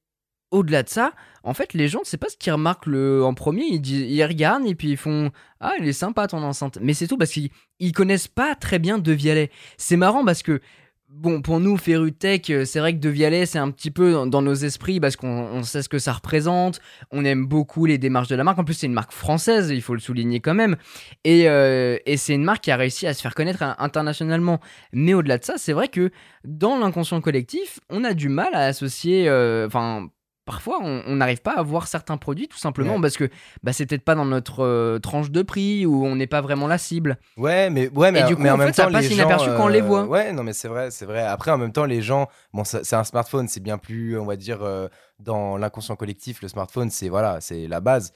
[0.50, 1.12] au-delà de ça,
[1.46, 3.64] en fait, les gens, c'est pas ce qu'ils remarquent en premier.
[3.66, 5.30] Ils, regardent et puis ils font
[5.60, 6.78] Ah, il est sympa ton enceinte.
[6.82, 9.50] Mais c'est tout parce qu'ils ils connaissent pas très bien De Vialet.
[9.78, 10.60] C'est marrant parce que.
[11.08, 14.26] Bon, pour nous, Féru Tech, euh, c'est vrai que De Vialet, c'est un petit peu
[14.26, 16.80] dans, nos esprits parce qu'on on sait ce que ça représente.
[17.12, 18.58] On aime beaucoup les démarches de la marque.
[18.58, 20.76] En plus, c'est une marque française, il faut le souligner quand même.
[21.22, 24.60] Et, euh, c'est une marque qui a réussi à se faire connaître euh, internationalement.
[24.92, 26.10] Mais au-delà de ça, c'est vrai que
[26.44, 29.28] dans l'inconscient collectif, on a du mal à associer.
[29.28, 30.08] euh, Enfin,
[30.46, 33.00] parfois, on n'arrive pas à voir certains produits tout simplement Ouais.
[33.02, 33.28] parce que
[33.62, 36.66] bah, c'est peut-être pas dans notre euh, tranche de prix ou on n'est pas vraiment
[36.68, 37.18] la cible.
[37.36, 39.08] Ouais, mais ouais, mais, Et du coup, mais en, en même fait, ça temps, passe
[39.08, 40.04] les inaperçu gens, quand on les euh, voit.
[40.04, 41.22] Ouais, non, mais c'est vrai, c'est vrai.
[41.22, 44.36] Après, en même temps, les gens, bon, c'est un smartphone, c'est bien plus, on va
[44.36, 48.12] dire, euh, dans l'inconscient collectif, le smartphone, c'est voilà, c'est la base.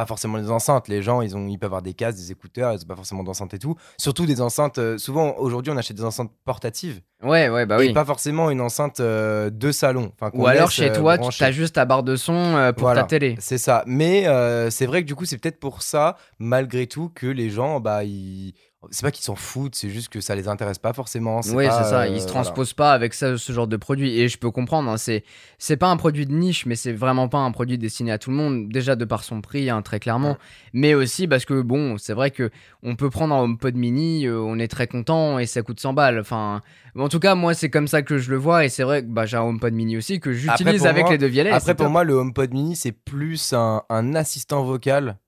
[0.00, 0.88] Pas forcément les enceintes.
[0.88, 3.22] Les gens, ils ont, ils peuvent avoir des casques, des écouteurs, ils ont pas forcément
[3.22, 3.74] d'enceintes et tout.
[3.98, 4.78] Surtout des enceintes.
[4.78, 7.92] euh, souvent, aujourd'hui, on achète des enceintes portatives Ouais, ouais, bah et oui.
[7.92, 10.10] pas forcément une enceinte euh, de salon.
[10.14, 11.44] Enfin, qu'on Ou alors laisse, chez euh, toi, tu brancher.
[11.44, 13.02] as juste ta barre de son euh, pour Voilà.
[13.02, 13.34] ta télé.
[13.40, 13.84] C'est ça.
[13.86, 17.50] Mais euh, c'est vrai que du coup, c'est peut-être pour ça, malgré tout, que les
[17.50, 18.54] gens, bah, ils...
[18.90, 21.40] c'est pas qu'ils s'en foutent, c'est juste que ça les intéresse pas forcément.
[21.52, 22.00] Oui, c'est ça.
[22.00, 22.26] euh, Ils se voilà.
[22.44, 24.18] transposent pas avec ça, ce genre de produit.
[24.18, 24.90] Et je peux comprendre.
[24.90, 25.22] hein, c'est
[25.58, 28.30] c'est pas un produit de niche, mais c'est vraiment pas un produit destiné à tout
[28.30, 28.68] le monde.
[28.70, 30.30] Déjà de par son prix, hein, très clairement.
[30.30, 30.36] Ouais.
[30.72, 32.50] Mais aussi parce que bon, c'est vrai que
[32.82, 35.92] on peut prendre un HomePod mini, euh, on est très content et ça coûte 100
[35.92, 36.18] balles.
[36.18, 36.62] Enfin,
[36.98, 38.64] en tout cas, moi, c'est comme ça que je le vois.
[38.64, 41.18] Et c'est vrai que bah, j'ai un HomePod mini aussi que j'utilise avec moi- les
[41.18, 41.50] deux violets.
[41.50, 41.92] Après, pour top.
[41.92, 45.18] moi, le HomePod mini, c'est plus un, un assistant vocal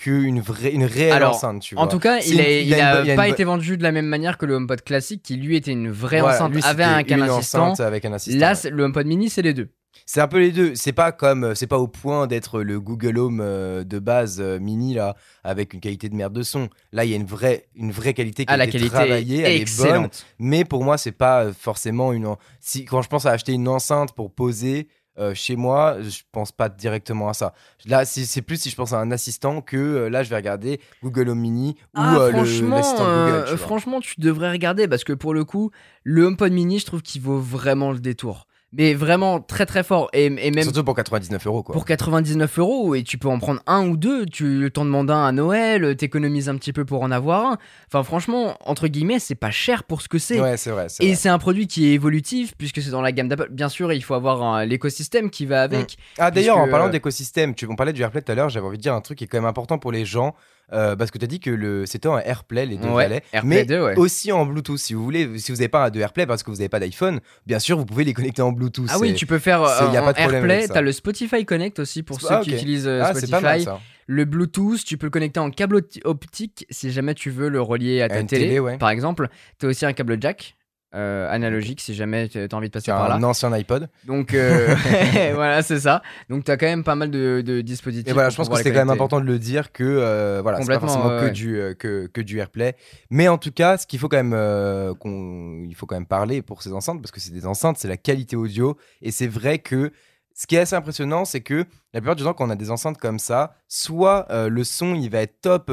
[0.00, 1.88] qu'une vraie, une réelle Alors, enceinte, tu En vois.
[1.90, 4.06] tout cas, il, est- il a a, il a pas été vendu de la même
[4.06, 7.20] manière que le HomePod classique, qui lui était une vraie Voilà, enceinte lui, avec c'était
[7.20, 8.40] un, une enceinte avec un assistant.
[8.40, 8.70] Là, ouais.
[8.70, 9.68] le HomePod mini, c'est les deux.
[10.06, 10.74] C'est un peu les deux.
[10.74, 14.58] C'est pas comme, c'est pas au point d'être le Google Home euh, de base euh,
[14.58, 16.68] mini là, avec une qualité de merde de son.
[16.92, 18.92] Là, il y a une vraie, une vraie qualité qui Ah, a la été qualité
[18.94, 19.86] travaillée, est elle est bonne.
[19.86, 20.26] excellente.
[20.40, 22.26] Mais pour moi, c'est pas euh, forcément une.
[22.26, 24.88] en- Si quand je pense à acheter une enceinte pour poser
[25.20, 27.52] euh, chez moi, je pense pas directement à ça.
[27.86, 30.80] Là, c'est plus si je pense à un assistant que euh, là, je vais regarder
[31.02, 33.44] Google Home Mini ou Ah, euh, l'assistant Google.
[33.50, 35.70] tu franchement, tu devrais regarder parce que pour le coup,
[36.04, 38.46] le HomePod mini, je trouve qu'il vaut vraiment le détour.
[38.72, 40.08] Mais vraiment très très fort.
[40.12, 41.72] Et, et même Surtout pour 99 euros quoi.
[41.72, 44.26] pour 99 euros, et tu peux en prendre un ou deux.
[44.26, 47.58] Tu t'en demandes un à Noël, t'économises un petit peu pour en avoir un.
[47.88, 50.40] Enfin, franchement, entre guillemets, c'est pas cher pour ce que c'est.
[50.40, 50.86] Ouais, c'est vrai.
[51.00, 53.48] Et c'est un produit qui est évolutif puisque c'est dans la gamme d'Apple.
[53.50, 55.96] Bien sûr, il faut avoir l'écosystème qui va avec.
[56.18, 58.66] Ah d'ailleurs, en parlant euh, d'écosystème, tu on parlait du AirPlay tout à l'heure, j'avais
[58.66, 60.34] envie de dire un truc qui est quand même important pour les gens,
[60.72, 63.42] euh, parce que tu as dit que le c'était un AirPlay les deux Ouais, AirPlay
[63.44, 63.96] mais 2, ouais.
[63.98, 64.78] aussi en Bluetooth.
[64.78, 67.20] Si vous voulez, si vous n'avez pas de AirPlay parce que vous n'avez pas d'iPhone,
[67.46, 68.86] bien sûr, vous pouvez les connecter en Bluetooth.
[68.90, 70.66] Ah oui, tu peux faire euh, y a en pas de problème AirPlay.
[70.66, 70.74] ça.
[70.74, 72.42] T'as le Spotify Connect aussi pour Ah, ceux ok.
[72.44, 73.64] qui utilisent euh, Ah, c'est pas mal Spotify.
[73.64, 73.80] ça.
[74.06, 77.60] Le Bluetooth, tu peux le connecter en câble opti- optique si jamais tu veux le
[77.62, 78.76] relier à ta télé, télé, ouais.
[78.76, 79.28] par exemple.
[79.60, 80.56] Tu as aussi un câble jack
[80.94, 83.14] euh, analogique si jamais tu as envie de passer par là.
[83.14, 83.88] un ancien iPod.
[84.06, 84.74] Donc euh,
[85.34, 86.02] voilà, c'est ça.
[86.28, 88.08] Donc tu as quand même pas mal de, de dispositifs.
[88.08, 90.60] Et voilà, je pense que c'était quand même important de le dire que euh, voilà,
[90.60, 91.30] c'est pas forcément que, ouais.
[91.30, 92.74] du, euh, que, que du AirPlay.
[93.10, 96.42] Mais en tout cas, ce qu'il faut quand même qu'on il faut quand même parler
[96.42, 98.76] pour ces enceintes, parce que c'est des enceintes, c'est la qualité audio.
[99.02, 99.92] Et c'est vrai que
[100.34, 102.70] ce qui est assez impressionnant, c'est que la plupart du temps, quand on a des
[102.70, 105.70] enceintes comme ça, soit le son il va être top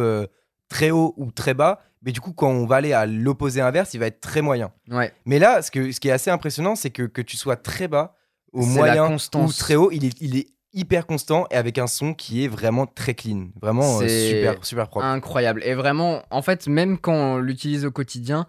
[0.69, 3.93] très haut ou très bas, mais du coup, quand on va aller à l'opposé inverse,
[3.93, 4.71] il va être très moyen.
[4.89, 7.55] Ouais, Mais là, ce, que, ce qui est assez impressionnant, c'est que, que tu sois
[7.55, 8.15] très bas,
[8.53, 12.13] au moyen ou très haut, il est, il est hyper constant et avec un son
[12.13, 13.49] qui est vraiment très clean.
[13.61, 15.05] Vraiment euh, super, super propre.
[15.05, 15.61] incroyable.
[15.65, 18.47] Et vraiment, en fait, même quand on l'utilise au quotidien,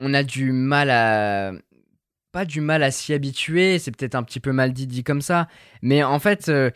[0.00, 1.52] on a du mal à.
[2.32, 5.20] Pas du mal à s'y habituer, c'est peut-être un petit peu mal dit, dit comme
[5.20, 5.48] ça.
[5.82, 6.70] Mais en fait, euh,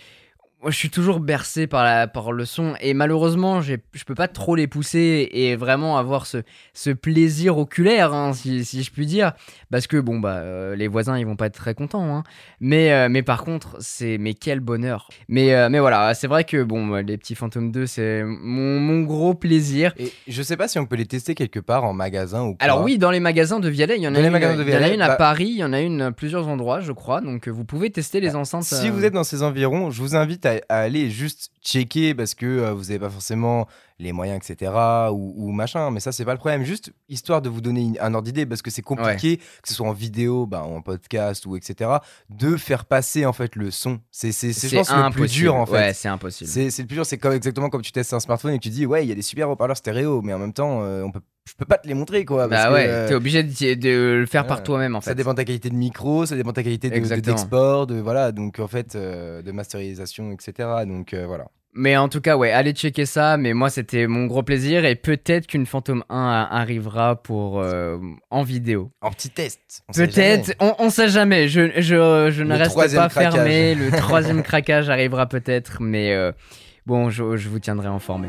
[0.64, 2.72] moi, je suis toujours bercé par, la, par le son.
[2.80, 6.38] Et malheureusement, je peux pas trop les pousser et vraiment avoir ce,
[6.72, 9.32] ce plaisir oculaire, hein, si, si je puis dire.
[9.70, 12.16] Parce que, bon, bah, euh, les voisins, ils vont pas être très contents.
[12.16, 12.24] hein.
[12.60, 14.16] Mais, euh, mais par contre, c'est.
[14.16, 15.10] Mais quel bonheur!
[15.28, 19.02] Mais, euh, mais voilà, c'est vrai que, bon, les petits fantômes 2, c'est mon, mon
[19.02, 19.92] gros plaisir.
[19.98, 22.56] Et je sais pas si on peut les tester quelque part en magasin ou.
[22.60, 24.96] Alors oui, dans les magasins de Vialet, il y en a Dans une, il y
[24.96, 27.20] en a à bah- Paris, il y en a une à plusieurs endroits, je crois.
[27.20, 28.62] Donc vous pouvez tester les enceintes.
[28.62, 32.34] Si vous êtes dans ces environs, je vous invite à, à aller juste checker parce
[32.34, 33.66] que euh, vous n'avez pas forcément
[33.98, 34.72] les moyens, etc.
[35.12, 35.90] ou, ou machin.
[35.90, 36.64] Mais ça, c'est pas le problème.
[36.64, 39.88] Juste histoire de vous donner un ordre d'idée parce que c'est compliqué, que ce soit
[39.88, 41.90] en vidéo, bah, en podcast ou etc.
[42.30, 44.00] de faire passer en fait le son.
[44.10, 45.72] C'est, je pense, le plus dur en fait.
[45.72, 46.50] Ouais, c'est impossible.
[46.50, 48.86] C'est, le plus dur, c'est comme, exactement comme tu testes un smartphone et tu dis
[48.86, 51.20] ouais il y a des super haut-parleurs stéréo, mais en même temps euh, on peut,
[51.48, 52.48] je peux pas te les montrer quoi.
[52.48, 54.48] parce bah ouais, euh, t'es obligé de, de le faire ouais.
[54.48, 55.10] par toi-même en fait.
[55.10, 57.86] ça dépend de ta qualité de micro, ça dépend de ta qualité de, de- d'export,
[57.86, 60.68] de voilà, donc en fait euh, de masterisation, etc.
[60.86, 61.46] Donc euh, voilà.
[61.76, 63.36] Mais en tout cas, ouais, allez checker ça.
[63.36, 67.98] Mais moi, c'était mon gros plaisir et peut-être qu'une Phantom 1 a- arrivera pour euh,
[68.30, 68.92] en vidéo.
[69.00, 69.82] En petit test.
[69.94, 71.48] Peut-être, on, on sait jamais.
[71.48, 73.32] Je, je, je ne reste pas craquage.
[73.34, 73.74] fermé.
[73.74, 76.30] Le troisième craquage arrivera peut-être, mais euh,
[76.86, 78.28] bon, je, je vous tiendrai informé.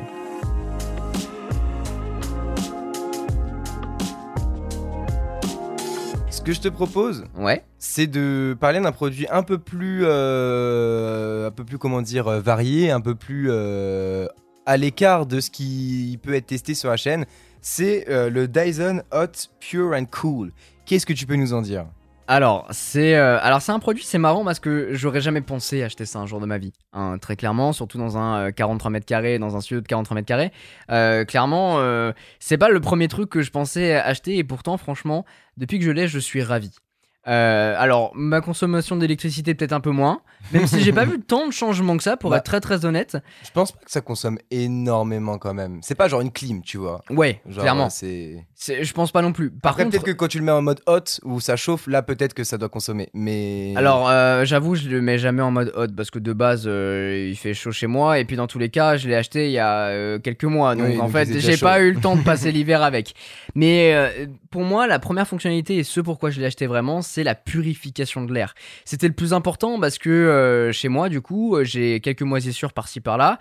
[6.45, 7.63] Que je te propose, Ouais.
[7.79, 12.39] c'est de parler d'un produit un peu plus, euh, un peu plus comment dire, euh,
[12.39, 14.27] varié, un peu plus euh,
[14.67, 17.25] à l'écart de ce qui peut être testé sur la chaîne.
[17.62, 20.51] C'est euh, le Dyson Hot Pure and Cool.
[20.86, 21.88] Qu'est-ce que tu peux nous en dire?
[22.27, 26.05] Alors, c'est euh, alors c'est un produit, c'est marrant parce que j'aurais jamais pensé acheter
[26.05, 26.73] ça un jour de ma vie.
[26.93, 30.15] hein, très clairement, surtout dans un euh, 43 mètres carrés, dans un studio de 43
[30.15, 30.51] mètres carrés.
[30.89, 35.23] Euh, clairement, euh, c'est pas le premier truc que je pensais acheter et pourtant, franchement,
[35.57, 36.71] depuis que je l'ai, je suis ravi.
[37.27, 40.21] Euh, alors, ma consommation d'électricité peut-être un peu moins,
[40.53, 42.38] même si j'ai pas vu tant de changements que ça, pour Bah.
[42.38, 43.17] être très très honnête.
[43.43, 45.79] Je pense pas que ça consomme énormément quand même.
[45.81, 47.01] C'est pas genre une clim, tu vois.
[47.09, 47.85] Ouais, Genre, clairement.
[47.85, 48.45] euh, c'est.
[48.53, 49.49] C'est- Je pense pas non plus.
[49.51, 51.88] Par Après, contre, peut-être que quand tu le mets en mode hot ou ça chauffe,
[51.88, 53.09] là peut-être que ça doit consommer.
[53.13, 53.73] Mais.
[53.75, 57.27] alors euh, j'avoue, je le mets jamais en mode hot parce que de base, euh,
[57.29, 59.51] il fait chaud chez moi et puis dans tous les cas, je l'ai acheté il
[59.51, 61.83] y a euh, quelques mois, donc Oui, en donc fait, j'ai déjà pas chaud.
[61.85, 63.13] eu le temps de passer l'hiver avec.
[63.55, 67.23] Mais euh, pour moi, la première fonctionnalité et ce pourquoi je l'ai acheté vraiment, c'est
[67.23, 68.54] la purification de l'air.
[68.84, 72.73] C'était le plus important parce que euh, chez moi, du coup, euh, j'ai quelques moisissures
[72.73, 73.39] par-ci par-là,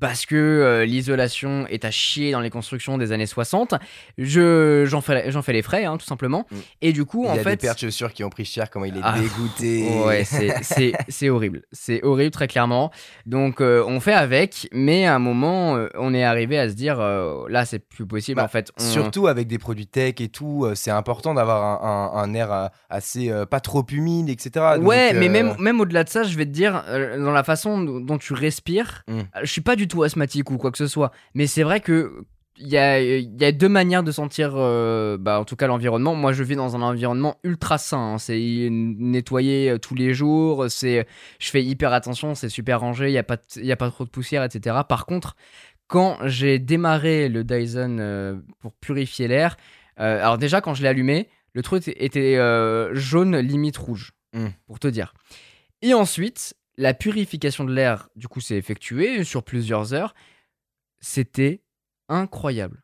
[0.00, 3.74] parce que euh, l'isolation est à chier dans les constructions des années 60.
[4.18, 6.46] Je, j'en fais, j'en fais les frais, hein, tout simplement.
[6.50, 6.56] Mm.
[6.82, 8.44] Et du coup, il y en a fait, des paires de chaussures qui ont pris
[8.46, 9.16] cher, comment il est Ah.
[9.18, 9.86] dégoûté.
[10.06, 11.62] Ouais, c'est- horrible.
[11.72, 12.90] C'est horrible, très clairement.
[13.26, 16.98] Donc, euh, on fait avec, mais à un moment, on est arrivé à se dire,
[17.48, 18.36] là, c'est plus possible.
[18.36, 22.14] Bah, en fait, on- Surtout avec des produits tech et tout, c'est important d'avoir un,
[22.16, 22.66] un- un air euh,
[23.10, 24.76] assez euh, pas trop humide, etc.
[24.76, 27.32] Donc, Ouais, mais euh, même, même au-delà de ça, je vais te dire, euh, dans
[27.32, 29.20] la façon dont tu respires, Mm.
[29.42, 32.24] je suis pas du tout asthmatique ou quoi que ce soit, mais c'est vrai que.
[32.62, 36.14] Il y y a deux manières de sentir, euh, bah, en tout cas, l'environnement.
[36.14, 37.96] Moi, je vis dans un environnement ultra sain.
[38.14, 38.18] hein.
[38.18, 40.66] C'est nettoyé tous les jours.
[40.68, 41.06] C'est,
[41.38, 42.34] je fais hyper attention.
[42.34, 43.06] C'est super rangé.
[43.08, 44.76] Il y a pas, de- y a pas trop de poussière, etc.
[44.86, 45.36] Par contre,
[45.86, 49.56] quand j'ai démarré le Dyson euh, pour purifier l'air,
[49.98, 54.48] euh, alors déjà quand je l'ai allumé, le truc était euh, jaune limite rouge, Mm.
[54.66, 55.12] pour te dire.
[55.82, 60.14] Et ensuite, la purification de l'air, du coup, s'est effectuée sur plusieurs heures.
[61.00, 61.62] C'était
[62.08, 62.82] incroyable.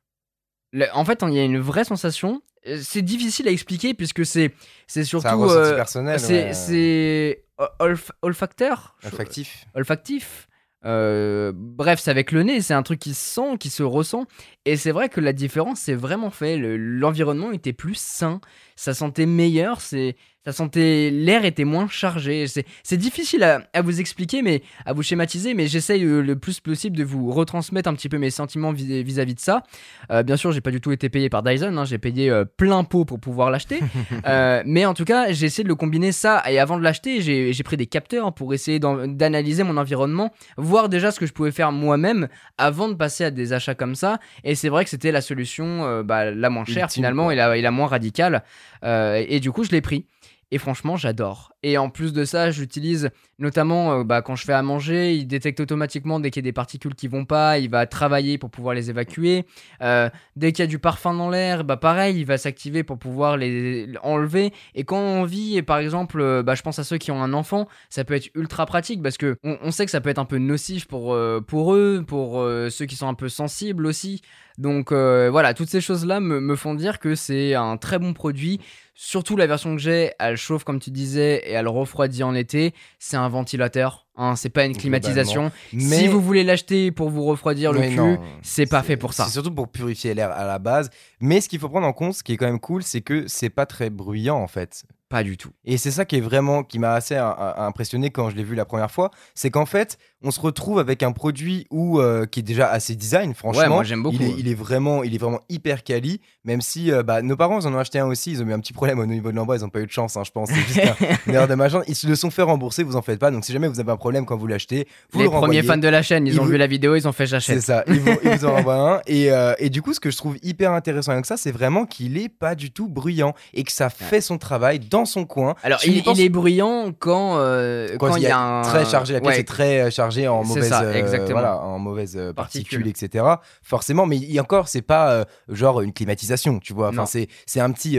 [0.73, 2.43] Le- en fait, il y a une vraie sensation.
[2.67, 4.53] euh, C'est difficile à expliquer puisque c'est
[4.87, 6.19] c'est surtout c'est euh, personnel.
[6.19, 6.53] c'est ouais.
[6.55, 7.45] c'est
[7.79, 9.67] olf- olfacteur, olfactif.
[9.75, 10.49] olfactif.
[10.85, 14.27] Euh, bref, c'est avec le nez, c'est un truc qui se sent, qui se ressent.
[14.65, 16.57] Et c'est vrai que la différence s'est vraiment fait.
[16.57, 18.41] Le- L'environnement était plus sain,
[18.77, 22.47] ça sentait meilleur, c'est, ça sentait l'air était moins chargé.
[22.47, 26.61] C'est, difficile à, à vous expliquer, mais à vous schématiser, mais j'essaye le, le plus
[26.61, 29.65] possible de vous retransmettre un petit peu mes sentiments vis- vis-à-vis de ça.
[30.13, 32.45] Euh, bien sûr, j'ai pas du tout été payé par Dyson, hein, j'ai payé euh,
[32.45, 33.81] plein pot pour pouvoir l'acheter.
[34.27, 36.43] Euh, mais en tout cas, j'ai essayé de le combiner ça.
[36.51, 41.11] Et avant de l'acheter, j'ai pris des capteurs pour essayer d'analyser mon environnement, voir déjà
[41.11, 44.19] ce que je pouvais faire moi-même avant de passer à des achats comme ça.
[44.45, 47.35] Et c'est vrai que c'était la solution euh, bah, la moins chère Ultime, finalement et
[47.37, 48.43] la, et la moins radicale.
[48.85, 50.07] Euh, et du coup, je l'ai pris.
[50.53, 51.53] Et franchement, j'adore.
[51.65, 55.27] Et en plus de ça, j'utilise notamment euh, bah, quand je fais à manger, il
[55.27, 58.51] détecte automatiquement dès qu'il y a des particules qui vont pas, il va travailler pour
[58.51, 59.45] pouvoir les évacuer.
[59.83, 62.97] Euh, dès qu'il y a du parfum dans l'air, bah pareil, il va s'activer pour
[62.97, 64.53] pouvoir les enlever.
[64.77, 67.33] Et quand on vit, par exemple, euh, bah, je pense à ceux qui ont un
[67.33, 70.25] enfant, ça peut être ultra pratique parce que on, sait que ça peut être un
[70.27, 74.23] peu nocif pour, pour eux, pour ceux qui sont un peu sensibles aussi.
[74.59, 78.61] Donc voilà, toutes ces choses-là me font dire que c'est un très bon produit.
[78.99, 82.73] Surtout la version que j'ai, elle chauffe comme tu disais et elle refroidit en été.
[82.99, 85.51] C'est un ventilateur, hein, c'est pas une climatisation.
[85.73, 89.13] Mais Si vous voulez l'acheter pour vous refroidir le Oui, cul, c'est pas fait pour
[89.13, 89.25] ça.
[89.25, 90.91] C'est surtout pour purifier l'air à la base.
[91.21, 93.27] Mais ce qu'il faut prendre en compte, ce qui est quand même cool, c'est que
[93.29, 94.85] c'est pas très bruyant en fait.
[95.09, 95.51] Pas du tout.
[95.65, 98.43] Et c'est ça qui est vraiment qui m'a assez euh, euh, impressionné quand je l'ai
[98.43, 102.27] vu la première fois, c'est qu'en fait, on se retrouve avec un produit où euh,
[102.27, 103.63] qui est déjà assez design, franchement.
[103.63, 104.17] Ouais, moi j'aime beaucoup.
[104.17, 106.21] Il est, il est vraiment, il est vraiment hyper quali.
[106.45, 108.53] Même si euh, bah, nos parents ils en ont acheté un aussi, ils ont eu
[108.53, 110.33] un petit problème au niveau de l'emploi, ils ont pas eu de chance, hein, je
[110.33, 110.49] pense.
[110.49, 111.83] C'est juste un- une erreur de machin.
[111.87, 113.31] Ils se le sont fait rembourser, vous en faites pas.
[113.31, 115.77] Donc si jamais vous avez un problème quand vous l'achetez, vous Les le premiers fans
[115.77, 117.61] de la chaîne, ils, Ils ont vous- vu la vidéo, ils ont fait C'est j'achète.
[117.63, 119.01] ça, ils vous, ils vous en renvoient un.
[119.09, 121.87] Et, euh, et du coup, ce que je trouve hyper intéressant avec ça, c'est vraiment
[121.87, 125.57] qu'il est pas du tout bruyant et que ça fait son travail dans son coin.
[125.65, 129.35] Alors il, est bruyant quand, euh, quand, il y a, un très chargé, la pièce
[129.35, 133.09] Ouais, est très euh, chargée en C'est mauvaise, ça, euh, voilà, en mauvaises particules, Particules.
[133.09, 133.25] etc.
[133.63, 136.91] Forcément, mais y encore, c'est pas genre une climatisation, tu vois.
[136.91, 137.99] Enfin, c'est c'est un petit.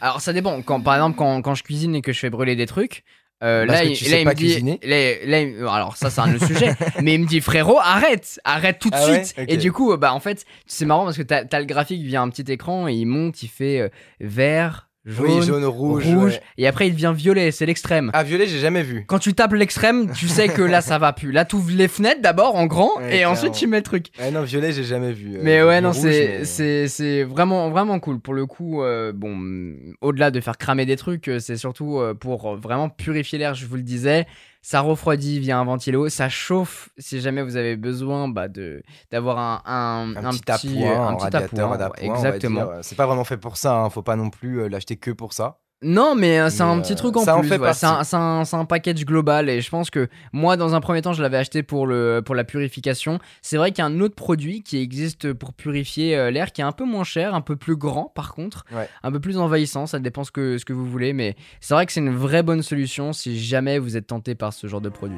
[0.00, 0.62] Alors ça dépend.
[0.62, 3.04] Quand, par exemple, quand, quand je cuisine et que je fais brûler des trucs,
[3.42, 4.80] euh, Parce là, que il, tu là, sais il pas me dit, cuisiner.
[4.84, 8.90] là, alors ça c'est un autre sujet, mais il me dit frérot, arrête, arrête tout
[8.90, 9.34] de Ah ouais suite.
[9.38, 9.46] Ok.
[9.48, 12.02] Et du coup, euh, bah en fait, c'est marrant parce que t'as as le graphique
[12.02, 13.88] via un petit écran et il monte, il fait euh,
[14.20, 16.06] vert, jaune, oui, jaune, rouge.
[16.06, 16.40] rouge, ouais.
[16.58, 18.10] et après il devient violet, c'est l'extrême.
[18.12, 19.04] Ah, violet, j'ai jamais vu.
[19.06, 21.32] Quand tu tapes l'extrême, tu sais que là ça va plus.
[21.32, 24.06] Là, tu ouvres les fenêtres d'abord en grand Ouais, et ensuite tu mets le truc.
[24.20, 25.36] Ah non, violet, j'ai jamais vu.
[25.36, 26.08] euh, Mais ouais, non, c'est
[26.38, 28.20] mais- c'est c'est vraiment vraiment cool.
[28.20, 31.98] Pour le coup, euh, bon, mm, au-delà de faire cramer des trucs, euh, c'est surtout
[31.98, 33.54] euh, pour vraiment purifier l'air.
[33.54, 34.26] Je vous le disais,
[34.62, 36.90] ça refroidit via un ventilo, ça chauffe.
[36.98, 41.14] Si jamais vous avez besoin, bah, de d'avoir un un, Un, petit appoint, euh, un
[41.16, 42.64] petit radiateur appoint, exactement.
[42.64, 42.78] dire.
[42.82, 45.32] C'est pas vraiment fait pour ça, hein, faut pas non plus euh, l'acheter que pour
[45.32, 45.60] ça.
[45.82, 47.48] Non, mais euh, c'est un petit euh, truc en ça en plus.
[47.48, 47.72] fait ouais.
[47.72, 51.38] C'est un, package global et je pense que moi, dans un premier temps, je l'avais
[51.38, 53.18] acheté pour, le, pour la purification.
[53.40, 56.60] C'est vrai qu'il y a un autre produit qui existe pour purifier euh, l'air qui
[56.60, 58.88] est un peu moins cher, un peu plus grand par contre, Ouais.
[59.02, 59.86] un peu plus envahissant.
[59.86, 62.42] Ça dépend ce que, ce que vous voulez, mais c'est vrai que c'est une vraie
[62.42, 65.16] bonne solution si jamais vous êtes tenté par ce genre de produit.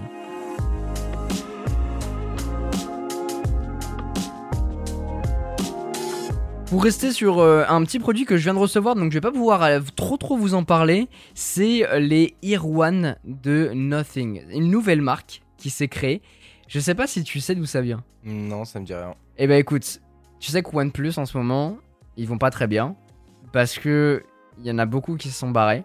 [6.73, 9.21] Pour rester sur euh, un petit produit que je viens de recevoir, donc je vais
[9.21, 14.71] pas pouvoir euh, trop trop vous en parler, c'est euh, les One de Nothing, une
[14.71, 16.23] nouvelle marque qui s'est créée.
[16.69, 18.03] Je sais pas si tu sais d'où ça vient.
[18.25, 19.15] Non, ça me dit rien.
[19.37, 20.01] Eh ben écoute,
[20.41, 21.77] tu sais que OnePlus en ce moment,
[22.17, 22.97] ils vont pas très bien
[23.53, 24.23] parce que
[24.57, 25.85] il y en a beaucoup qui se sont barrés,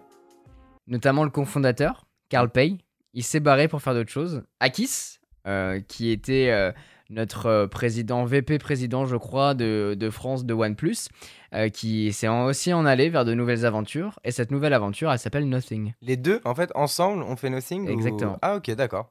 [0.86, 2.78] notamment le cofondateur Carl Pei,
[3.12, 4.42] il s'est barré pour faire d'autres choses.
[4.58, 6.72] Akis, euh, qui était
[7.10, 11.08] notre euh, président VP président, je crois, de, de France de OnePlus,
[11.54, 14.18] euh, qui s'est aussi en allé vers de nouvelles aventures.
[14.24, 15.94] Et cette nouvelle aventure, elle s'appelle Nothing.
[16.02, 18.38] Les deux, en fait, ensemble, on fait Nothing ou- Exactement.
[18.42, 19.10] Ah, ok, d'accord.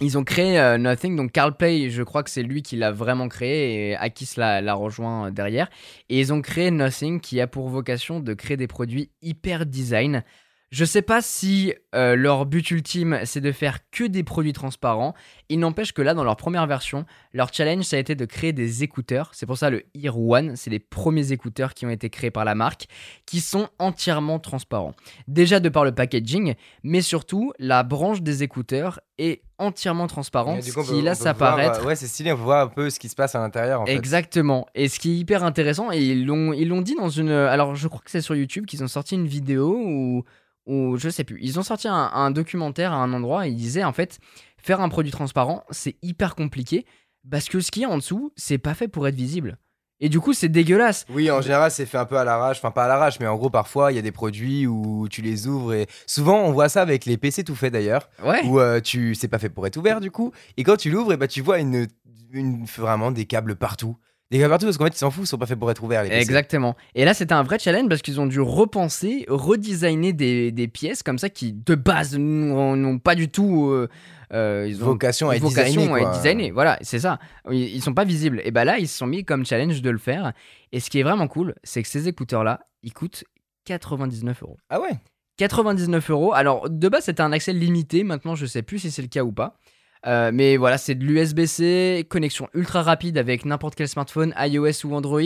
[0.00, 2.90] Ils ont créé euh, Nothing, donc Carl Pei, je crois que c'est lui qui l'a
[2.90, 5.68] vraiment créé et Akis l'a l'a rejoint euh, derrière.
[6.08, 10.24] Et ils ont créé Nothing qui a pour vocation de créer des produits hyper design.
[10.74, 15.14] Je sais pas si euh, leur but ultime c'est de faire que des produits transparents.
[15.48, 18.52] Il n'empêche que là, dans leur première version, leur challenge ça a été de créer
[18.52, 19.30] des écouteurs.
[19.34, 22.44] C'est pour ça le Ear One, c'est les premiers écouteurs qui ont été créés par
[22.44, 22.88] la marque,
[23.24, 24.94] qui sont entièrement transparents.
[25.28, 30.62] Déjà de par le packaging, mais surtout la branche des écouteurs est entièrement transparente, Et
[30.62, 32.98] ce coup, qui peut- laisse voir, euh, Ouais, c'est stylé, on voir un peu ce
[32.98, 33.94] qui se passe à l'intérieur, en fait.
[33.94, 34.66] Exactement.
[34.74, 37.30] Et ce qui est hyper intéressant, et ils l'ont, ils l'ont dit dans une.
[37.30, 40.24] Alors, je crois que c'est sur YouTube qu'ils ont sorti une vidéo ou,
[40.66, 41.38] ou je sais plus.
[41.42, 44.18] Ils ont sorti un, un documentaire à un endroit et ils disaient en fait,
[44.56, 46.86] faire un produit transparent, c'est hyper compliqué
[47.30, 49.58] parce que ce qu'il y a en dessous, c'est pas fait pour être visible.
[50.00, 51.06] Et du coup, c'est dégueulasse.
[51.08, 52.58] Oui, en général, c'est fait un peu à l'arrache.
[52.58, 55.22] Enfin, pas à l'arrache, mais en gros, parfois, il y a des produits où tu
[55.22, 58.44] les ouvres et souvent, on voit ça avec les PC tout faits d'ailleurs, Ouais.
[58.44, 60.32] où euh, tu c'est pas fait pour être ouvert du coup.
[60.56, 61.86] Et quand tu l'ouvres, et bah, tu vois une,
[62.32, 63.96] une vraiment des câbles partout.
[64.30, 65.82] Des câbles partout parce qu'en fait, ils s'en foutent, ils sont pas faits pour être
[65.82, 66.20] ouverts les PC.
[66.22, 66.76] Exactement.
[66.94, 71.02] Et là, c'était un vrai challenge parce qu'ils ont dû repenser, redesigner des, des pièces
[71.02, 73.68] comme ça qui, de base, n'ont pas du tout.
[73.70, 73.88] euh,
[74.32, 76.20] euh, ils ont Vocation à être vocation à.
[76.52, 77.18] Voilà, c'est ça.
[77.50, 78.40] Ils, ils sont pas visibles.
[78.44, 80.32] Et bah là, ils se sont mis comme challenge de le faire.
[80.72, 83.24] Et ce qui est vraiment cool, c'est que ces écouteurs-là, ils coûtent
[83.66, 84.56] 99 euros.
[84.70, 84.98] Ah ouais?
[85.36, 86.32] 99 euros.
[86.32, 88.04] Alors, de base, c'était un accès limité.
[88.04, 89.56] Maintenant, je sais plus si c'est le cas ou pas.
[90.06, 94.94] Euh, mais voilà, c'est de l'USB-C, connexion ultra rapide avec n'importe quel smartphone, iOS ou
[94.94, 95.20] Android.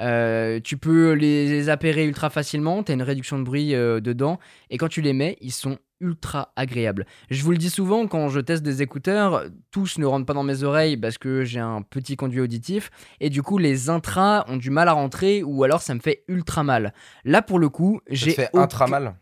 [0.00, 4.00] Euh, tu peux les, les appairer ultra facilement, tu as une réduction de bruit euh,
[4.00, 4.38] dedans,
[4.70, 7.04] et quand tu les mets, ils sont ultra agréables.
[7.28, 10.42] Je vous le dis souvent, quand je teste des écouteurs, tous ne rentrent pas dans
[10.44, 14.56] mes oreilles parce que j'ai un petit conduit auditif, et du coup les intras ont
[14.56, 16.94] du mal à rentrer, ou alors ça me fait ultra mal.
[17.24, 18.30] Là pour le coup, Ça j'ai...
[18.30, 19.14] te fait aucun- intra mal?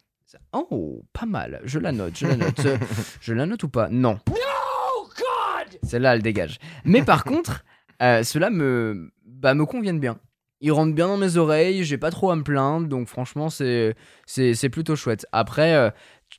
[0.52, 1.60] Oh, pas mal.
[1.64, 2.60] Je la note, je la note.
[3.20, 3.88] Je la note ou pas?
[3.90, 4.18] Non.
[5.82, 6.58] Celle-là, elle dégage.
[6.84, 7.64] Mais par contre,
[8.02, 10.18] euh, ceux-là me, bah, me conviennent bien.
[10.60, 13.94] Ils rentrent bien dans mes oreilles, j'ai pas trop à me plaindre, donc franchement, c'est,
[14.26, 15.24] c'est, c'est plutôt chouette.
[15.30, 15.90] Après, euh,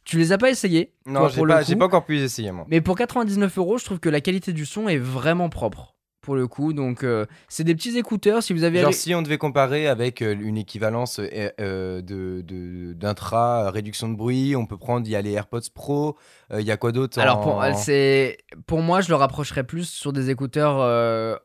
[0.03, 2.15] tu- les as pas essayés Non, toi, j'ai pour le pas, j'ai pas encore pu
[2.15, 2.65] les essayer moi.
[2.69, 5.95] Mais pour 99 euros, je trouve que la qualité du son est vraiment propre.
[6.21, 8.43] Pour le coup, donc euh, c'est des petits écouteurs.
[8.43, 12.41] Si vous avez Genre si on devait comparer avec euh, une équivalence euh, euh, de
[12.41, 16.17] de- d'intra réduction de bruit, on peut prendre il y a les AirPods Pro,
[16.53, 20.12] il y a quoi d'autre Alors pour, c'est pour moi, je le rapprocherais plus sur
[20.12, 21.39] des écouteurs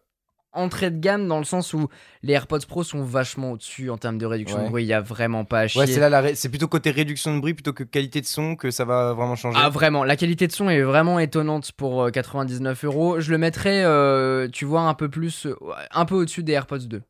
[0.55, 1.89] entrée de gamme dans le sens où
[2.23, 4.65] les AirPods Pro sont vachement au-dessus en termes de réduction Ouais.
[4.65, 4.85] de bruit.
[4.85, 5.81] Il y a vraiment pas à chier.
[5.81, 8.27] Ouais, c'est là la ré- c'est plutôt côté réduction de bruit plutôt que qualité de
[8.27, 9.59] son que ça va vraiment changer.
[9.63, 13.21] Ah vraiment, la qualité de son est vraiment étonnante pour euh, 99 euros.
[13.21, 15.55] Je le mettrais, euh, tu vois, un peu plus, euh,
[15.91, 17.03] un peu au-dessus des AirPods 2.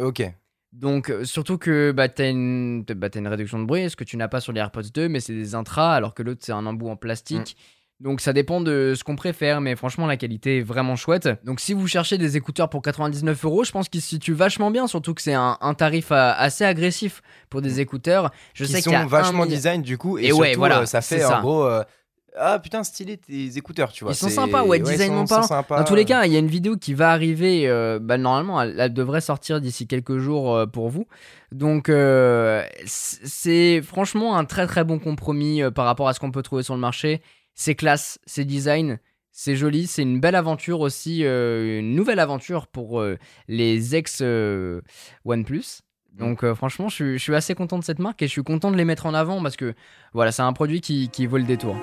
[0.00, 0.22] OK.
[0.72, 3.96] Donc euh, surtout que bah, t'as une, t'as- bah, t'as une réduction de bruit, ce
[3.96, 6.40] que tu n'as pas sur les AirPods 2, mais c'est des intras, alors que l'autre
[6.44, 7.56] c'est un embout en plastique.
[8.00, 11.28] Donc ça dépend de ce qu'on préfère, mais franchement la qualité est vraiment chouette.
[11.44, 14.70] Donc si vous cherchez des écouteurs pour 99 euros, je pense qu'ils se situent vachement
[14.70, 18.30] bien, surtout que c'est un, un tarif euh, assez agressif pour des écouteurs.
[18.54, 20.86] Je Qui sais qu'il sont vachement design du coup et, Et ouais, surtout, voilà, euh,
[20.86, 21.40] ça fait en ça.
[21.40, 21.82] gros euh,
[22.40, 24.12] ah putain stylé tes écouteurs, tu vois.
[24.12, 25.42] Ils sont sympas, ouais, sont- sont parlant.
[25.48, 25.78] sympas.
[25.78, 27.66] Dans tous les cas, il y a une vidéo qui va arriver.
[27.66, 31.08] euh, bah, normalement, elle, elle devrait sortir d'ici quelques jours euh, pour vous.
[31.50, 36.42] Donc, euh, c'est franchement un très très bon compromis par rapport à ce qu'on peut
[36.42, 37.22] trouver sur le marché.
[37.60, 39.00] C'est classe, c'est design,
[39.32, 43.18] c'est joli, c'est une belle aventure aussi, euh, une nouvelle aventure pour euh,
[43.48, 44.80] les ex euh,
[45.24, 45.80] OnePlus.
[46.12, 48.44] Donc euh, franchement, je suis, je suis assez content de cette marque et je suis
[48.44, 49.74] content de les mettre en avant parce que
[50.12, 51.74] voilà, c'est un produit qui, qui vaut le détour.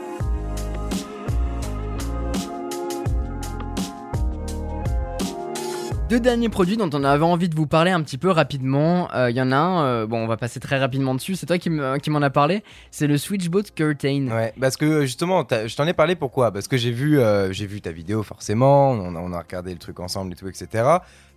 [6.07, 9.09] Deux derniers produits dont on avait envie de vous parler un petit peu rapidement.
[9.15, 11.35] Euh, Il y en a un, euh, bon, on va passer très rapidement dessus.
[11.35, 12.63] C'est toi qui me- qui m'en as parlé.
[12.91, 14.27] C'est le Switchbot Curtain.
[14.27, 16.51] Ouais, parce que justement, je t'en ai parlé pourquoi?
[16.51, 20.33] Parce que j'ai vu, euh, vu ta vidéo forcément, on a, regardé le truc ensemble
[20.33, 20.83] et tout, etc.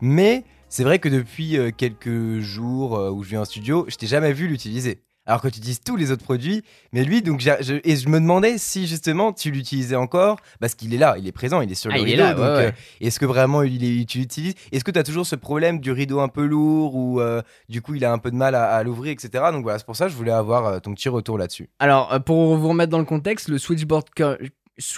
[0.03, 3.97] Mais c'est vrai que depuis euh, quelques jours euh, où je viens en studio, je
[3.97, 5.01] t'ai jamais vu l'utiliser.
[5.29, 8.19] Alors que tu utilises tous les autres produits, mais lui, donc, je, et je me
[8.19, 11.75] demandais si justement tu l'utilisais encore, parce qu'il est là, il est présent, il est
[11.77, 12.23] sur Ah, le il est rideau.
[12.25, 12.67] là, donc, ouais, ouais.
[12.69, 14.55] euh, est-ce que vraiment il est, tu l'utilises?
[14.73, 17.83] Est-ce que tu as toujours ce problème du rideau un peu lourd ou euh, du
[17.83, 19.45] coup il a un peu de mal à, à l'ouvrir, etc.
[19.53, 21.69] Donc voilà, c'est pour ça que je voulais avoir euh, ton petit retour là-dessus.
[21.79, 24.07] Alors, euh, pour vous remettre dans le contexte, le Switchboard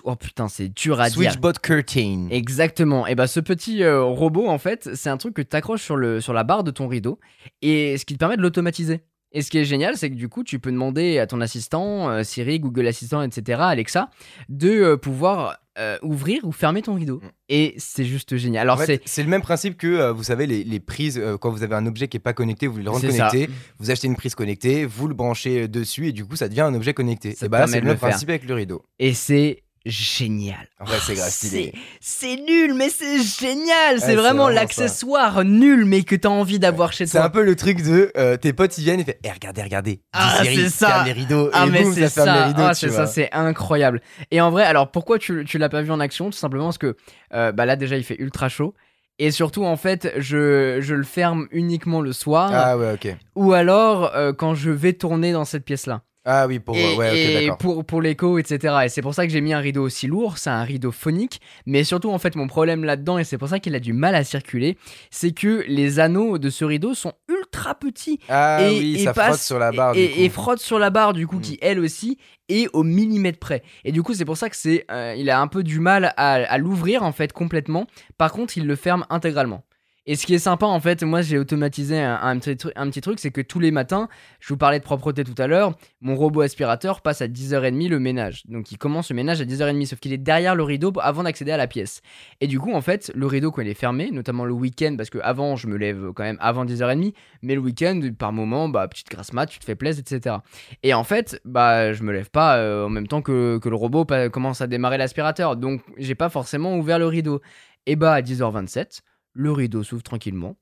[0.04, 1.14] Oh putain, c'est dur à dire.
[1.32, 2.28] Switchbot Curtain.
[2.30, 3.06] Exactement.
[3.06, 5.96] Et bah ce petit euh, robot en fait, c'est un truc que tu accroches sur
[5.96, 7.18] le sur la barre de ton rideau
[7.62, 9.00] et ce qui te permet de l'automatiser.
[9.32, 12.10] Et ce qui est génial, c'est que du coup, tu peux demander à ton assistant,
[12.10, 14.10] euh, Siri, Google Assistant, etc., Alexa,
[14.48, 17.18] de euh, pouvoir euh, ouvrir ou fermer ton rideau.
[17.18, 17.28] Mm.
[17.48, 18.62] Et c'est juste génial.
[18.62, 21.62] Alors En fait, c'est le même principe que, vous savez, les, les prises, quand vous
[21.62, 23.00] avez un objet qui n'est pas connecté, vous le ça.
[23.00, 26.62] connecté, vous achetez une prise connectée, vous le branchez dessus et du coup, ça devient
[26.62, 27.34] un objet connecté.
[27.34, 28.82] Ça et bah c'est de le le même principe avec le rideau.
[28.98, 30.68] Et c'est génial.
[30.78, 31.72] En vrai, c'est grave stylé.
[32.00, 33.98] C'est nul, mais c'est génial.
[33.98, 37.26] c'est c'est vraiment vraiment l'accessoire nul, mais que t'as envie d'avoir chez C'est toi.
[37.26, 40.02] un peu le truc de euh, tes potes ils viennent et fait eh, regardez regardez
[40.12, 41.02] Ah, c'est ça.
[41.04, 44.00] les rideaux Ah et mais c'est ça ça, rideaux Ah, c'est ça, c'est incroyable.
[44.30, 46.26] Et en vrai, alors pourquoi tu, tu l'as pas vu en action?
[46.30, 46.96] Tout simplement parce que
[47.34, 48.74] euh, bah là déjà il fait ultra chaud.
[49.18, 53.52] Et surtout en fait, je, je le ferme uniquement le soir ah ouais ok ou
[53.52, 56.02] alors euh, quand je vais tourner dans cette pièce là.
[56.24, 58.74] Ah oui pour et ouais ok et d'accord pour, pour l'écho, etc.
[58.84, 61.40] Et c'est pour ça que j'ai mis un rideau aussi lourd, c'est un rideau phonique.
[61.66, 64.14] Mais surtout, en fait, mon problème là-dedans, et c'est pour ça qu'il a du mal
[64.14, 64.76] à circuler,
[65.10, 68.18] c'est que les anneaux de ce rideau sont ultra petits.
[68.28, 71.12] ah et, oui et ça passe- frotte sur la barre et, frotte sur la barre,
[71.14, 71.42] du coup, Mm.
[71.42, 72.18] qui elle aussi
[72.48, 73.62] est au millimètre près.
[73.84, 76.12] Et du coup, c'est pour ça que c'est, euh, il a un peu du mal
[76.16, 77.86] à, à l'ouvrir, en fait, complètement.
[78.18, 79.64] Par contre, il le ferme intégralement.
[80.06, 83.42] Et ce qui est sympa, en fait, moi j'ai automatisé un, petit, truc, c'est que
[83.42, 84.08] tous les matins,
[84.40, 87.98] je vous parlais de propreté tout à l'heure, mon robot aspirateur passe à 10h30 le
[88.00, 88.46] ménage.
[88.46, 91.52] Donc il commence le ménage à 10h30, sauf qu'il est derrière le rideau avant d'accéder
[91.52, 92.00] à la pièce.
[92.40, 95.10] Et du coup, en fait, le rideau, quand il est fermé, notamment le week-end, parce
[95.10, 98.88] que avant, je me lève quand même avant 10h30, mais le week-end, par moment, bah,
[98.88, 100.36] petite grasse mat, tu te fais plaisir, etc.
[100.82, 103.76] Et en fait, bah, je me lève pas euh, en même temps que, que le
[103.76, 105.56] robot commence à démarrer l'aspirateur.
[105.56, 107.42] Donc, j'ai pas forcément ouvert le rideau.
[107.86, 109.00] Et bah, à 10h27,
[109.32, 110.56] le rideau s'ouvre tranquillement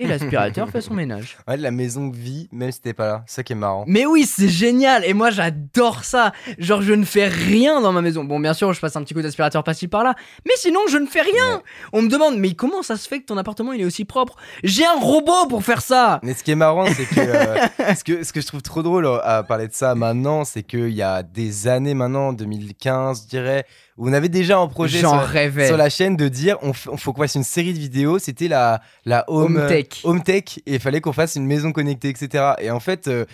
[0.00, 1.38] et l'aspirateur fait son ménage.
[1.46, 4.06] ouais la maison vit même si t'es pas là c'est ça qui est marrant Mais
[4.06, 6.32] oui, c'est génial et moi j'adore ça.
[6.58, 8.24] Genre je ne fais rien dans ma maison.
[8.24, 10.14] Bon, bien sûr, je passe un petit coup d'aspirateur par-ci par-là,
[10.46, 11.56] mais sinon je ne fais rien.
[11.56, 11.62] Ouais.
[11.92, 14.36] On me demande mais comment ça se fait que ton appartement il est aussi propre?
[14.62, 16.20] J'ai un robot pour faire ça.
[16.22, 18.82] Mais ce qui est marrant, c'est que, euh, ce que ce que je trouve trop
[18.82, 23.24] drôle euh, à parler de ça maintenant, c'est qu'il y a des années maintenant, 2015,
[23.24, 23.64] je dirais,
[23.98, 27.42] on avait déjà un projet sur, la chaîne de dire on, faut qu'on fasse une
[27.42, 28.18] série de vidéos.
[28.18, 29.86] C'était la, la home, Home tech.
[30.04, 32.52] home tech, et il fallait qu'on fasse une maison connectée, etc.
[32.60, 33.24] Et en fait, euh,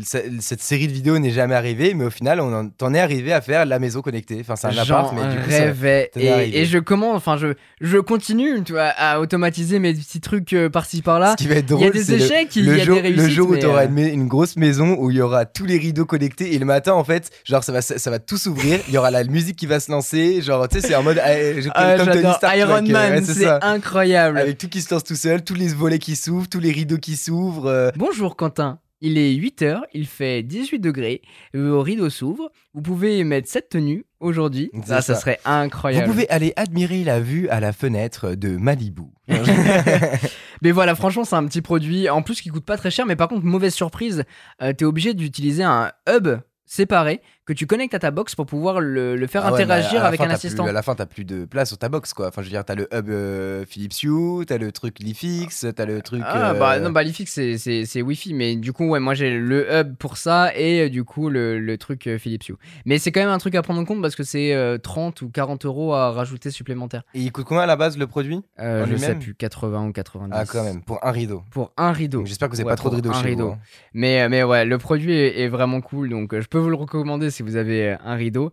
[0.00, 3.40] cette série de vidéos n'est jamais arrivée, mais au final, on en, est arrivé à
[3.40, 4.38] faire la maison connectée.
[4.40, 7.36] Enfin, c'est un appart, mais du coup, ça- rêvais est et, et je commence, enfin
[7.36, 7.48] je,
[7.80, 11.32] je continue tu vois, à automatiser mes petits trucs euh, par-ci par-là.
[11.38, 12.80] ce qui va être Il y drôle, a des c'est le- échecs, il le y
[12.80, 13.22] a jour, des réussites.
[13.22, 15.76] le jour où tu auras euh, une, grosse maison où il y aura tous les
[15.78, 18.80] rideaux connectés et le matin en fait genre ça va ça, ça va tout s'ouvrir
[18.88, 21.18] il y aura la musique qui va se lancer genre tu sais c'est en mode
[21.24, 21.62] euh,
[21.96, 22.32] comme Tony.
[22.34, 23.58] Stark Iron Man, ouais, c'est ça.
[23.62, 24.38] incroyable.
[24.38, 26.98] avec tout qui se lance tout seul tous les volets qui s'ouvrent tous les rideaux
[26.98, 31.20] qui s'ouvrent euh, Bonjour Quentin, il est 8h, il fait 18 degrés,
[31.52, 35.20] vos rideaux s'ouvrent, vous pouvez mettre cette tenue aujourd'hui, ça, ça ça.
[35.20, 36.06] serait vous incroyable.
[36.10, 39.02] pouvez aller admirer la vue à la fenêtre de Malibu
[40.62, 43.14] Mais voilà, franchement c'est un petit produit, en plus qui coûte pas très cher, mais
[43.14, 44.24] par contre mauvaise surprise,
[44.62, 46.28] euh, t'es obligé d'utiliser un hub
[46.64, 50.04] séparé que tu connectes à ta box pour pouvoir le, le faire Ah ouais, interagir
[50.04, 50.62] avec fin, un assistant.
[50.64, 52.50] plus- à la fin t'as plus de place sur ta box quoi enfin je veux
[52.50, 56.52] dire t'as le hub euh, Philips Hue t'as le truc Lifix t'as le truc Ah
[56.52, 57.26] euh, bah non bah l'IFIX
[57.58, 61.04] c'est, Wi-Fi mais du coup ouais moi j'ai le hub pour ça et euh, du
[61.04, 62.54] coup le, le truc euh, Philips Hue.
[62.86, 65.20] Mais c'est quand même un truc à prendre en compte parce que c'est euh, 30
[65.22, 67.02] ou 40 euros à rajouter supplémentaire.
[67.14, 68.40] et il coûte combien à la base le produit?
[68.58, 70.30] Euh, je sais plus 80 ou 90.
[70.34, 72.24] ah quand même pour un rideau Pour un rideau.
[72.24, 73.48] J'espère que vous avez Ouais, pas trop de rideaux un chez rideau.
[73.48, 73.58] vous hein.
[73.92, 76.76] Mais, mais ouais, le produit est, est vraiment cool, donc euh, je peux vous le
[76.76, 78.52] recommander si vous avez euh, un rideau.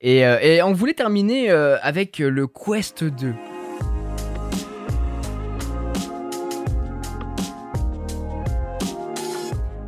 [0.00, 3.34] Et, euh, et on voulait terminer euh, avec le Quest 2.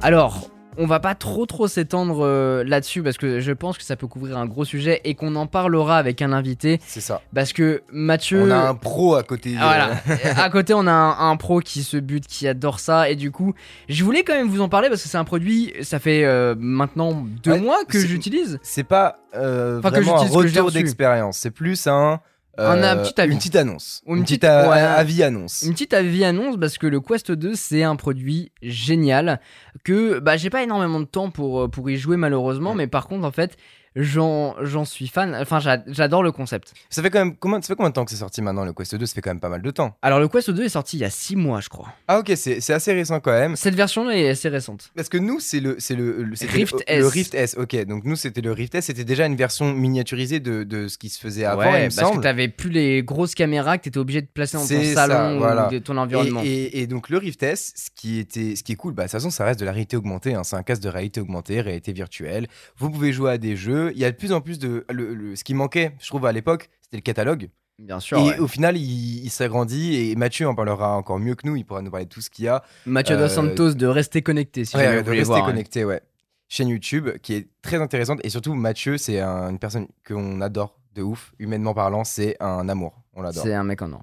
[0.03, 3.97] Alors, on va pas trop trop s'étendre euh, là-dessus parce que je pense que ça
[3.97, 7.21] peut couvrir un gros sujet et qu'on en parlera avec un invité C'est ça.
[7.35, 9.55] parce que Mathieu On a un pro à côté.
[9.59, 9.91] ah, Voilà.
[10.27, 13.09] euh, à côté, on a un, un pro qui se bute, qui adore ça.
[13.11, 13.55] Et du coup,
[13.89, 16.55] je voulais quand même vous en parler parce que c'est un produit, ça fait euh,
[16.59, 18.59] maintenant deux Ouais, mois que j'utilise.
[18.63, 21.39] C'est pas euh, Enfin, que vraiment un que l'ai retour d'expérience.
[21.39, 22.21] C'est plus un.
[22.59, 23.33] Un- un petit avis.
[23.33, 24.03] Une petite annonce.
[24.07, 24.79] Ou une une petite- petite a- ouais.
[24.79, 25.63] avis annonce.
[25.63, 29.41] Une petite avis annonce parce que le Quest 2 c'est un produit génial
[29.85, 33.07] que bah j'ai pas énormément de temps pour, euh, pour y jouer malheureusement mais par
[33.09, 33.57] contre en fait
[33.97, 36.73] j'en j'en suis fan enfin j'a- j'adore le concept.
[36.91, 38.73] Ça fait quand même combien, ça fait combien de temps que c'est sorti maintenant le
[38.73, 39.97] Quest 2 Ça fait quand même pas mal de temps.
[40.03, 41.89] Alors le Quest 2 est sorti il y a 6 mois je crois.
[42.09, 43.57] Ah ok, c'est c'est assez récent quand même.
[43.57, 44.91] Cette version est assez récente.
[44.97, 47.01] Parce que nous, c'est le, c'est le, le- Rift le, S.
[47.01, 47.57] le Rift S.
[47.59, 48.87] Ok, donc nous, c'était le Rift S.
[48.87, 51.95] C'était déjà une version miniaturisée de, de ce qui se faisait avant, ouais, il me
[51.95, 52.23] parce que semble.
[52.23, 55.69] t'avais plus les grosses caméras que t'étais obligé de placer dans ton ça, salon voilà.
[55.69, 56.41] ou de ton environnement.
[56.45, 59.05] Et, et- et donc le Rift S, ce qui, était, ce qui est cool, bah,
[59.05, 60.35] de toute façon, ça reste de la réalité augmentée.
[60.35, 60.43] hein.
[60.45, 62.47] C'est un casque de réalité augmentée, réalité virtuelle.
[62.79, 63.84] Vous pouvez jouer à des jeux.
[63.93, 64.85] Il y a de plus en plus de.
[64.91, 67.51] Le, le- ce qui manquait, je trouve, à l'époque, c'était le catalogue.
[67.79, 68.19] Bien sûr.
[68.19, 68.39] et ouais.
[68.39, 69.97] au final, il, il s'agrandit.
[70.11, 71.57] Et Mathieu en parlera encore mieux que nous.
[71.57, 72.63] Il pourra nous parler de tout ce qu'il y a.
[72.87, 75.43] Mathieu euh, Dos Santos de rester connecté si Ouais, de vous voulez rester voir.
[75.45, 75.47] hein.
[75.51, 76.01] connecté, ouais.
[76.49, 78.21] Chaîne YouTube qui est très intéressante.
[78.23, 81.33] Et surtout, Mathieu, c'est un- une personne qu'on adore de ouf.
[81.41, 83.03] Humainement parlant, c'est un amour.
[83.15, 83.43] On l'adore.
[83.43, 84.03] C'est un mec en or.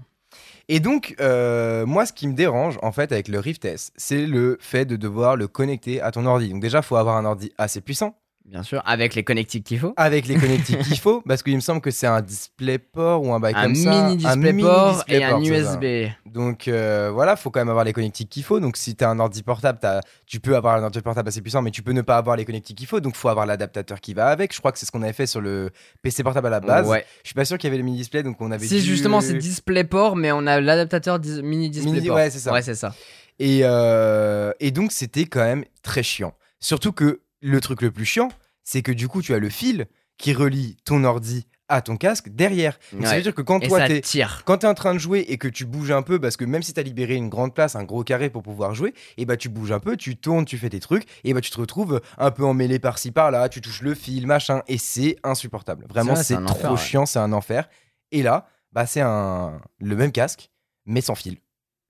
[0.67, 4.25] Et donc, euh, moi, ce qui me dérange, en fait, avec le Rift S, c'est
[4.25, 6.49] le fait de devoir le connecter à ton ordi.
[6.49, 8.15] Donc déjà, il faut avoir un ordi assez puissant,
[8.51, 9.93] Bien sûr, avec les connectiques qu'il faut.
[9.95, 13.39] avec les connectiques qu'il faut, parce qu'il me semble que c'est un DisplayPort ou un
[13.39, 13.83] bail un comme mini
[14.21, 14.31] ça.
[14.31, 15.39] un DisplayPort et un.
[15.41, 16.11] USB.
[16.25, 18.59] Donc euh, voilà, faut quand même avoir les connectiques qu'il faut.
[18.59, 21.41] Donc si tu as un ordi portable, t'as- tu peux avoir un ordi portable assez
[21.41, 22.99] puissant, mais tu peux ne pas avoir les connectiques qu'il faut.
[22.99, 24.53] Donc faut avoir l'adaptateur qui va avec.
[24.53, 25.69] Je crois que c'est ce qu'on avait fait sur le
[26.01, 26.87] PC portable à la base.
[26.89, 27.05] Ouais.
[27.23, 28.67] Je suis pas sûr qu'il y avait le mini display, donc on avait.
[28.67, 32.15] Si dû- justement c'est DisplayPort, mais on a l'adaptateur dis- mini DisplayPort.
[32.17, 32.51] ouais, c'est ça.
[32.51, 32.93] Ouais, c'est ça.
[33.39, 36.33] Et, euh, et donc, c'était quand même très chiant.
[36.59, 38.29] Surtout que le truc le plus chiant,
[38.71, 39.85] c'est que du coup, tu as le fil
[40.17, 42.79] qui relie ton ordi à ton casque derrière.
[42.93, 44.01] Donc, ça veut dire que quand Et toi, t'es.
[44.45, 46.45] Quand tu es en train de jouer et que tu bouges un peu, parce que
[46.45, 49.25] même si tu as libéré une grande place, un gros carré pour pouvoir jouer, et
[49.25, 51.59] bah tu bouges un peu, tu tournes, tu fais tes trucs, et bah tu te
[51.59, 55.85] retrouves un peu emmêlé par-ci par-là, tu touches le fil, machin, et c'est insupportable.
[55.89, 56.77] Vraiment, C'est trop enfer, ouais.
[56.77, 57.67] chiant, c'est un enfer.
[58.13, 60.49] Et là, bah c'est un le même casque,
[60.85, 61.39] mais sans fil.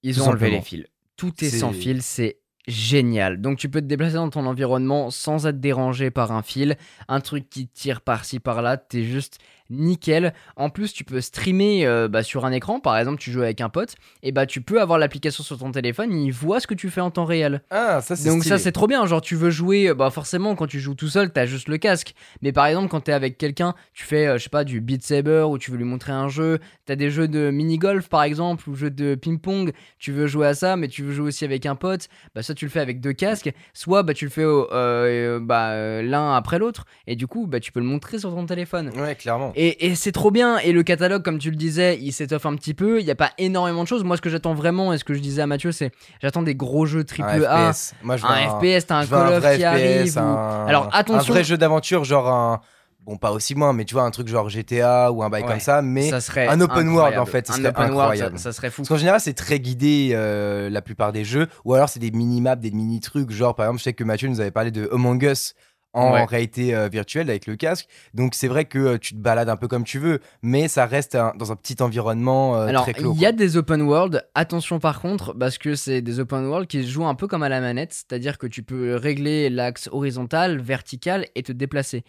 [0.02, 0.86] Ils ont enlevé les fils.
[1.16, 3.41] Tout est C'est- sans fil, c'est génial.
[3.41, 7.20] Donc tu peux te déplacer dans ton environnement sans être dérangé par un fil, un
[7.20, 9.39] truc qui tire par-ci par-là, t'es juste
[9.72, 10.34] nickel.
[10.55, 13.61] En plus, tu peux streamer euh, bah, sur un écran, par exemple, tu joues avec
[13.61, 16.74] un pote, et bah tu peux avoir l'application sur ton téléphone, il voit ce que
[16.74, 17.63] tu fais en temps réel.
[17.72, 18.57] Ah, ça c'est Donc stylé.
[18.57, 21.32] ça c'est trop bien, genre tu veux jouer, bah forcément quand tu joues tout seul
[21.32, 24.43] t'as juste le casque, mais par exemple quand t'es avec quelqu'un, tu fais euh, je
[24.43, 27.28] sais pas du Beat Saber ou tu veux lui montrer un jeu, t'as des jeux
[27.28, 31.03] de mini-golf par exemple ou jeux de ping-pong, tu veux jouer à ça mais tu
[31.03, 34.03] veux jouer aussi avec un pote, bah soit tu le fais avec deux casques, soit
[34.03, 37.72] bah tu le fais euh, euh, bah, l'un après l'autre et du coup bah tu
[37.72, 38.91] peux le montrer sur ton téléphone.
[38.97, 39.51] Ouais, clairement.
[39.55, 40.57] Et, et c'est trop bien.
[40.59, 42.99] Et le catalogue, comme tu le disais, il s'étoffe un petit peu.
[42.99, 44.03] Il n'y a pas énormément de choses.
[44.03, 45.91] Moi, ce que j'attends vraiment, et ce que je disais à Mathieu, c'est
[46.22, 47.74] j'attends des gros jeux triple un A.
[47.74, 47.93] FPS.
[48.03, 50.16] Moi, je veux Un FPS, t'as un Call of qui FPS, arrive.
[50.18, 51.32] ou- un- Alors, attention.
[51.34, 52.62] Un vrai jeu d'aventure, genre un.
[53.03, 55.49] Bon, pas aussi loin, mais tu vois, un truc genre GTA ou un bail Ouais.
[55.49, 56.07] comme ça, mais.
[56.09, 58.38] ça serait un open world, en fait, ce un serait open world, incroyable.
[58.38, 58.84] ça, ça serait fou.
[58.84, 62.12] Parce qu'en général, c'est très guidé euh, la plupart des jeux, ou alors c'est des
[62.12, 63.32] mini-maps, des mini-trucs.
[63.32, 65.55] Genre, par exemple, je sais que Mathieu nous avait parlé de Among Us
[65.94, 66.24] en Ouais.
[66.26, 67.88] réalité euh, virtuelle avec le casque.
[68.14, 70.86] Donc, c'est vrai que euh, tu te balades un peu comme tu veux, mais ça
[70.86, 73.14] reste un- dans un petit environnement euh, Alors, très clos.
[73.16, 74.26] il y a des open world.
[74.36, 77.44] Attention par contre, parce que c'est des open world qui se jouent un peu comme
[77.44, 82.04] à la manette, c'est-à-dire que tu peux régler l'axe horizontal, vertical et te déplacer.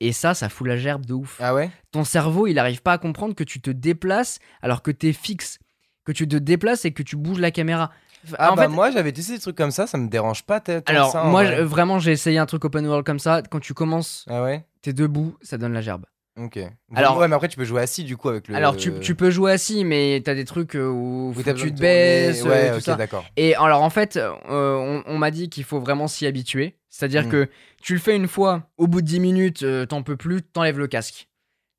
[0.00, 1.38] Et ça, ça fout la gerbe de ouf.
[1.42, 1.70] Ah ouais?
[1.90, 5.58] Ton cerveau, il n'arrive pas à comprendre que tu te déplaces alors que t'es fixe.
[6.04, 7.90] Que tu te déplaces et que tu bouges la caméra.
[8.38, 10.62] Ah en bah fait, moi j'avais testé des trucs comme ça, ça me dérange pas
[10.86, 11.62] alors ça, moi, vrai.
[11.62, 13.42] vraiment, j'ai essayé un truc open world comme ça.
[13.48, 14.64] Quand tu commences, Ah ouais?
[14.82, 16.04] t'es debout, ça donne la gerbe.
[16.40, 16.58] Ok.
[16.94, 18.54] Alors- ouais, mais après tu peux jouer assis du coup avec le.
[18.54, 21.42] Alors, tu, tu peux jouer assis, mais t'as des trucs euh, où, tu
[21.72, 23.24] te baisses, euh, Ouais, tout d'accord.
[23.36, 26.76] Et alors, en fait, euh, on, on m'a dit qu'il faut vraiment s'y habituer.
[26.90, 27.30] C'est-à-dire Mm.
[27.30, 27.48] que
[27.82, 30.78] tu le fais une fois, au bout de 10 minutes, euh, t'en peux plus, t'enlèves
[30.78, 31.27] le casque.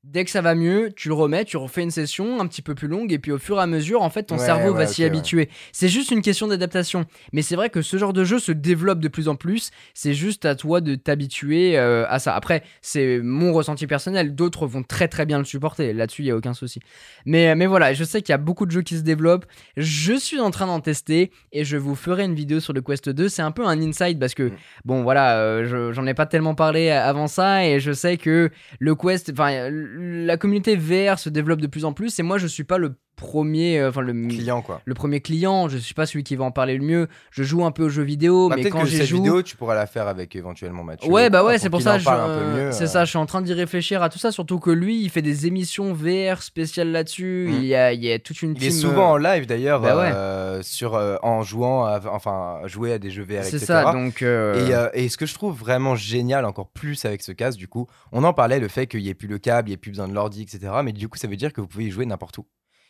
[0.02, 2.74] Dès que ça va mieux, tu le remets, tu refais une session un petit peu
[2.74, 4.78] plus longue, et puis au fur et à mesure, en fait, ton Ouais, cerveau ouais,
[4.78, 5.06] va s'y ouais.
[5.06, 5.50] habituer.
[5.72, 7.04] C'est juste une question d'adaptation.
[7.34, 9.70] Mais c'est vrai que ce genre de jeu se développe de plus en plus.
[9.92, 12.34] C'est juste à toi de t'habituer euh, à ça.
[12.34, 14.34] Après, c'est mon ressenti personnel.
[14.34, 15.92] D'autres vont très très bien le supporter.
[15.92, 16.80] Là-dessus, il y a aucun souci.
[17.26, 19.44] Mais, mais voilà, je sais qu'il y a beaucoup de jeux qui se développent.
[19.76, 23.10] Je suis en train d'en tester et je vous ferai une vidéo sur le Quest
[23.10, 23.28] 2.
[23.28, 24.52] C'est un peu un inside parce que, Mm.
[24.86, 28.50] bon, voilà, euh, je- j'en ai pas tellement parlé avant ça et je sais que
[28.78, 32.46] le Quest, enfin, la communauté VR se développe de plus en plus et moi, je
[32.46, 34.80] suis pas le premier, euh, enfin le Client, quoi.
[34.84, 35.68] le premier client.
[35.68, 37.06] Je suis pas celui qui va en parler le mieux.
[37.30, 39.74] Je joue un peu aux jeux vidéo, Bah, mais quand cette joue, vidéo, tu pourras
[39.74, 41.10] la faire avec éventuellement Mathieu.
[41.10, 41.98] Ouais, bah ouais, c'est pour ça.
[42.00, 42.72] C'est euh.
[42.72, 45.22] ça, je suis en train d'y réfléchir à tout ça, surtout que lui, il fait
[45.22, 47.48] des émissions VR spéciales là-dessus.
[47.50, 47.54] Mm.
[47.54, 49.46] Il, y a, il y a toute une Il est team, souvent euh, en live
[49.46, 50.10] d'ailleurs, bah ouais.
[50.14, 54.22] euh, sur, euh, en jouant, à, enfin, jouer à des jeux VR, C'est ça, donc.
[54.22, 57.58] euh, Et, euh, et ce que je trouve vraiment génial, encore plus avec ce casque,
[57.58, 59.74] du coup, on en parlait, le fait qu'il n'y ait plus le câble, il n'y
[59.74, 60.72] ait plus besoin de l'ordi, etc.
[60.84, 62.46] Mais du coup, ça veut dire que vous pouvez y jouer n'importe où.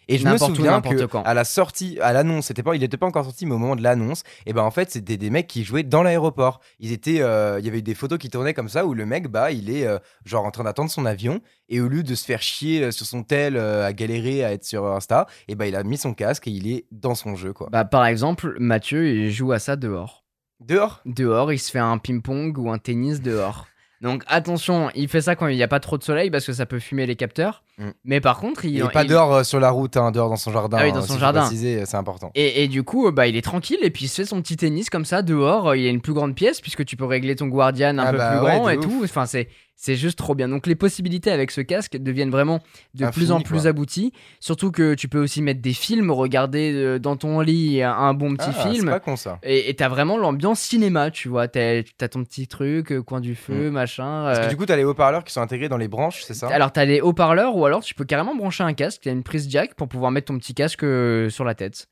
[0.09, 1.23] Et je me souviens que quand.
[1.23, 3.77] à la sortie, à l'annonce, c'était pas, il n'était pas encore sorti, mais au moment
[3.77, 6.61] de l'annonce, et ben en fait, c'était des mecs qui jouaient dans l'aéroport.
[6.81, 9.07] Ils étaient, euh, il y avait eu des photos qui tournaient comme ça où le
[9.07, 12.15] mec, bah, il est euh, genre en train d'attendre son avion et au lieu de
[12.15, 15.55] se faire chier euh, sur son tel, euh, à galérer, à être sur Insta, et
[15.55, 17.69] ben il a mis son casque et il est dans son jeu quoi.
[17.71, 20.25] Bah, par exemple, Mathieu, il joue à ça dehors.
[20.61, 21.01] Dehors?
[21.07, 23.67] Dehors, il se fait un ping-pong ou un tennis dehors.
[24.01, 26.53] Donc attention, il fait ça quand il n'y a pas trop de soleil parce que
[26.55, 27.63] ça peut fumer les capteurs.
[27.77, 27.91] Mm.
[28.05, 30.31] Mais par contre, il, Il est pas il- dehors euh, sur la route, hein, dehors
[30.31, 30.79] dans son jardin.
[30.81, 31.43] Ah oui, dans hein, son jardin.
[31.43, 32.31] préciser, c'est important.
[32.35, 34.41] Et, et du coup, euh, bah, il est tranquille et puis il se fait son
[34.41, 35.75] petit tennis comme ça dehors.
[35.75, 38.11] Il y a une plus grande pièce puisque tu peux régler ton Guardian un Ah
[38.13, 38.85] peu bah plus ouais, grand et ouf.
[38.85, 39.01] tout.
[39.05, 39.49] Enfin, c'est
[39.83, 40.47] c'est juste trop bien.
[40.47, 42.61] Donc les possibilités avec ce casque deviennent vraiment
[42.95, 43.71] de Infini, plus en plus quoi.
[43.71, 44.13] abouties.
[44.39, 48.35] Surtout que tu peux aussi mettre des films, regarder euh, dans ton lit un, bon
[48.37, 48.91] petit Ah, C'est film.
[48.91, 49.39] pas con ça.
[49.43, 51.49] Et t'as vraiment l'ambiance cinéma, tu vois.
[51.49, 54.05] T'as ton petit truc, euh, coin du feu, machin.
[54.05, 54.25] Mm.
[54.27, 56.35] Parce euh, que du coup, t'as les haut-parleurs qui sont intégrés dans les branches, c'est
[56.35, 56.49] ça?
[56.49, 59.49] Alors t'as les haut-parleurs ou alors tu peux carrément brancher un casque, t'as une prise
[59.49, 61.89] jack pour pouvoir mettre ton petit casque euh, sur la tête.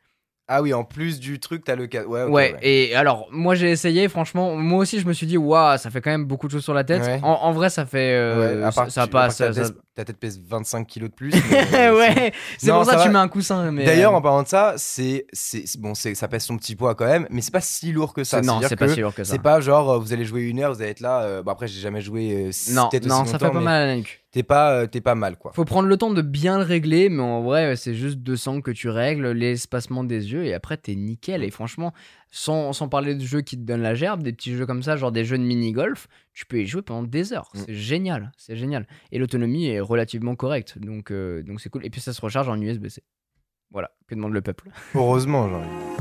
[0.50, 2.04] Ah oui, en plus du truc, t'as le cas.
[2.04, 2.58] Ouais, ouais, ouais.
[2.62, 6.00] et alors moi j'ai essayé, franchement, moi aussi je me suis dit, waouh, ça fait
[6.00, 7.02] quand même beaucoup de choses sur la tête.
[7.02, 7.20] Ouais.
[7.22, 8.14] En, en vrai, ça fait.
[8.14, 9.36] euh, Ouais, ça, passe.
[9.52, 11.32] ça- ta tête pèse 25 kilos de plus.
[11.50, 13.72] mais- ouais, c'est pour ça, que tu mets un coussin.
[13.72, 16.76] Mais D'ailleurs, euh, en parlant de ça, c'est c'est- bon, c'est ça pèse son petit
[16.76, 18.40] poids quand même, mais c'est pas si lourd que ça.
[18.40, 19.32] c'est- non, c'est pas si lourd que ça.
[19.32, 21.22] C'est pas genre euh, vous allez jouer une heure, vous allez être là.
[21.22, 22.30] euh, bon après, j'ai jamais joué.
[22.46, 24.22] euh, si- Non, non, ça fait pas mal à la nuque.
[24.30, 25.52] T'es pas, euh, t'es pas mal quoi.
[25.54, 28.70] Faut prendre le temps de bien le régler, mais en vrai, c'est juste 200 que
[28.70, 31.42] tu règles, l'espacement des yeux, et après, t'es nickel.
[31.42, 31.92] Et franchement,
[32.30, 34.96] sans, sans parler de jeux qui te donnent la gerbe, des petits jeux comme ça,
[34.96, 37.50] genre des jeux de mini-golf, tu peux y jouer pendant des heures.
[37.54, 37.58] Mm.
[37.66, 38.86] C'est génial, c'est génial.
[39.12, 41.84] Et l'autonomie est relativement correcte, donc euh, donc c'est cool.
[41.84, 43.02] Et puis ça se recharge en USB-C.
[43.70, 44.70] Voilà, que demande le peuple.
[44.94, 45.98] Heureusement, euh,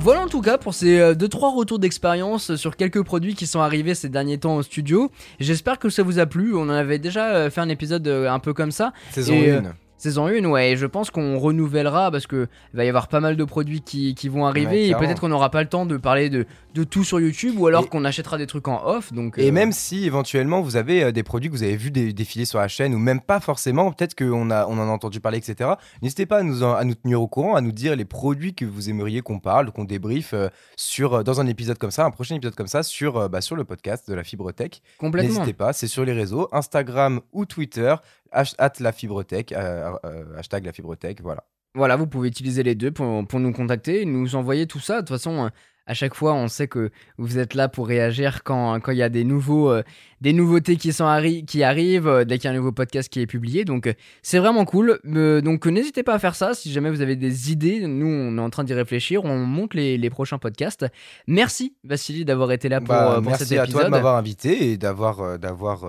[0.00, 3.94] Voilà en tout cas pour ces 2-3 retours d'expérience sur quelques produits qui sont arrivés
[3.94, 5.10] ces derniers temps au studio.
[5.40, 6.54] J'espère que ça vous a plu.
[6.54, 8.94] On en avait déjà euh, fait un épisode euh, un peu comme ça.
[9.10, 9.74] Saison Et, euh, 1.
[10.00, 13.20] Saison 1, ouais, et je pense qu'on renouvellera parce que il va y avoir pas
[13.20, 15.84] mal de produits qui, qui vont arriver Ouais, et peut-être qu'on n'aura pas le temps
[15.86, 19.12] de parler de, de tout sur YouTube ou alors qu'on achètera des trucs en off.
[19.12, 21.90] Donc, Et euh, même si éventuellement vous avez euh, des produits que vous avez vu
[21.90, 24.90] dé- défiler sur la chaîne ou même pas forcément, peut-être qu'on a, on en a
[24.90, 25.70] entendu parler, etc.
[26.02, 28.54] N'hésitez pas à nous, en- à nous tenir au courant, à nous dire les produits
[28.54, 32.04] que vous aimeriez qu'on parle, qu'on débriefe euh, sur, euh, dans un épisode comme ça,
[32.06, 34.70] un prochain épisode comme ça sur, euh, bah, sur le podcast de la Fibre Tech.
[34.98, 35.28] complètement.
[35.30, 37.94] N'hésitez pas, c'est sur les réseaux, Instagram ou Twitter,
[38.32, 41.44] hash- at la Fibre Tech, euh, euh, hashtag la Fibre Tech, voilà.
[41.74, 44.96] Voilà, vous pouvez utiliser les deux pour, pour nous contacter, nous envoyer tout ça.
[44.96, 45.48] De toute façon, euh,
[45.86, 49.02] à chaque fois, on sait que vous êtes là pour réagir quand quand il y
[49.04, 49.82] a des, nouveaux, euh,
[50.20, 53.08] des nouveautés qui, sont arri- qui arrivent, euh, dès qu'il y a un nouveau podcast
[53.08, 53.64] qui est publié.
[53.64, 54.98] Donc, euh, c'est vraiment cool.
[55.04, 56.54] Donc, n'hésitez pas à faire ça.
[56.54, 59.24] Si jamais vous avez des idées, nous, on est en train d'y réfléchir.
[59.24, 60.86] On monte les, les prochains podcasts.
[61.28, 63.80] Merci, Vassili, d'avoir été là pour, Bah, pour merci cet à épisode.
[63.80, 65.84] toi de m'avoir invité et d'avoir, d'avoir,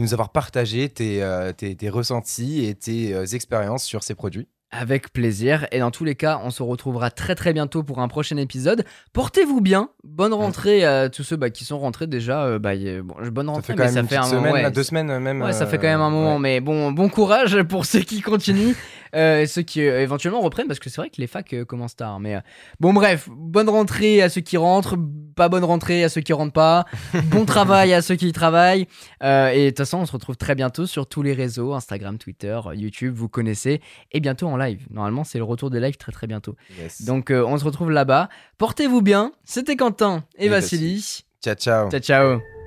[0.00, 4.14] de nous avoir partagé tes, euh, tes, tes ressentis et tes euh, expériences sur ces
[4.14, 4.48] produits.
[4.72, 5.66] Avec plaisir.
[5.72, 8.84] Et dans tous les cas, on se retrouvera très très bientôt pour un prochain épisode.
[9.12, 9.88] Portez-vous bien.
[10.04, 12.44] Bonne rentrée à tous ceux bah, qui sont rentrés déjà.
[12.44, 14.52] euh, bah, bon, bonne Ça rentrée, fait quand mais même ça une fait un moment.
[14.52, 15.42] ouais, deux semaines même.
[15.42, 16.40] Ouais, ça fait quand même un moment, ouais.
[16.40, 18.74] mais bon, bon courage pour ceux qui continuent,
[19.14, 21.96] euh, ceux qui euh, éventuellement reprennent, parce que c'est vrai que les facs euh, commencent
[21.96, 22.20] tard.
[22.20, 22.38] Mais
[22.78, 24.96] bon, bref, bonne rentrée à ceux qui rentrent,
[25.36, 26.84] pas bonne rentrée à ceux qui rentrent pas,
[27.30, 28.86] bon travail à ceux qui y travaillent.
[29.22, 32.60] Et de toute façon, on se retrouve très bientôt sur tous les réseaux Instagram, Twitter,
[32.74, 33.80] YouTube, vous connaissez,
[34.12, 34.86] et bientôt en live.
[34.90, 36.56] Normalement, c'est le retour des lives très très bientôt.
[36.78, 37.02] Yes.
[37.02, 38.28] Donc, on se retrouve là-bas.
[38.58, 39.32] Portez-vous bien.
[39.44, 41.24] C'était Quentin et, Et Vassili.
[41.42, 41.90] Ciao, ciao.
[41.90, 42.59] Ciao, ciao.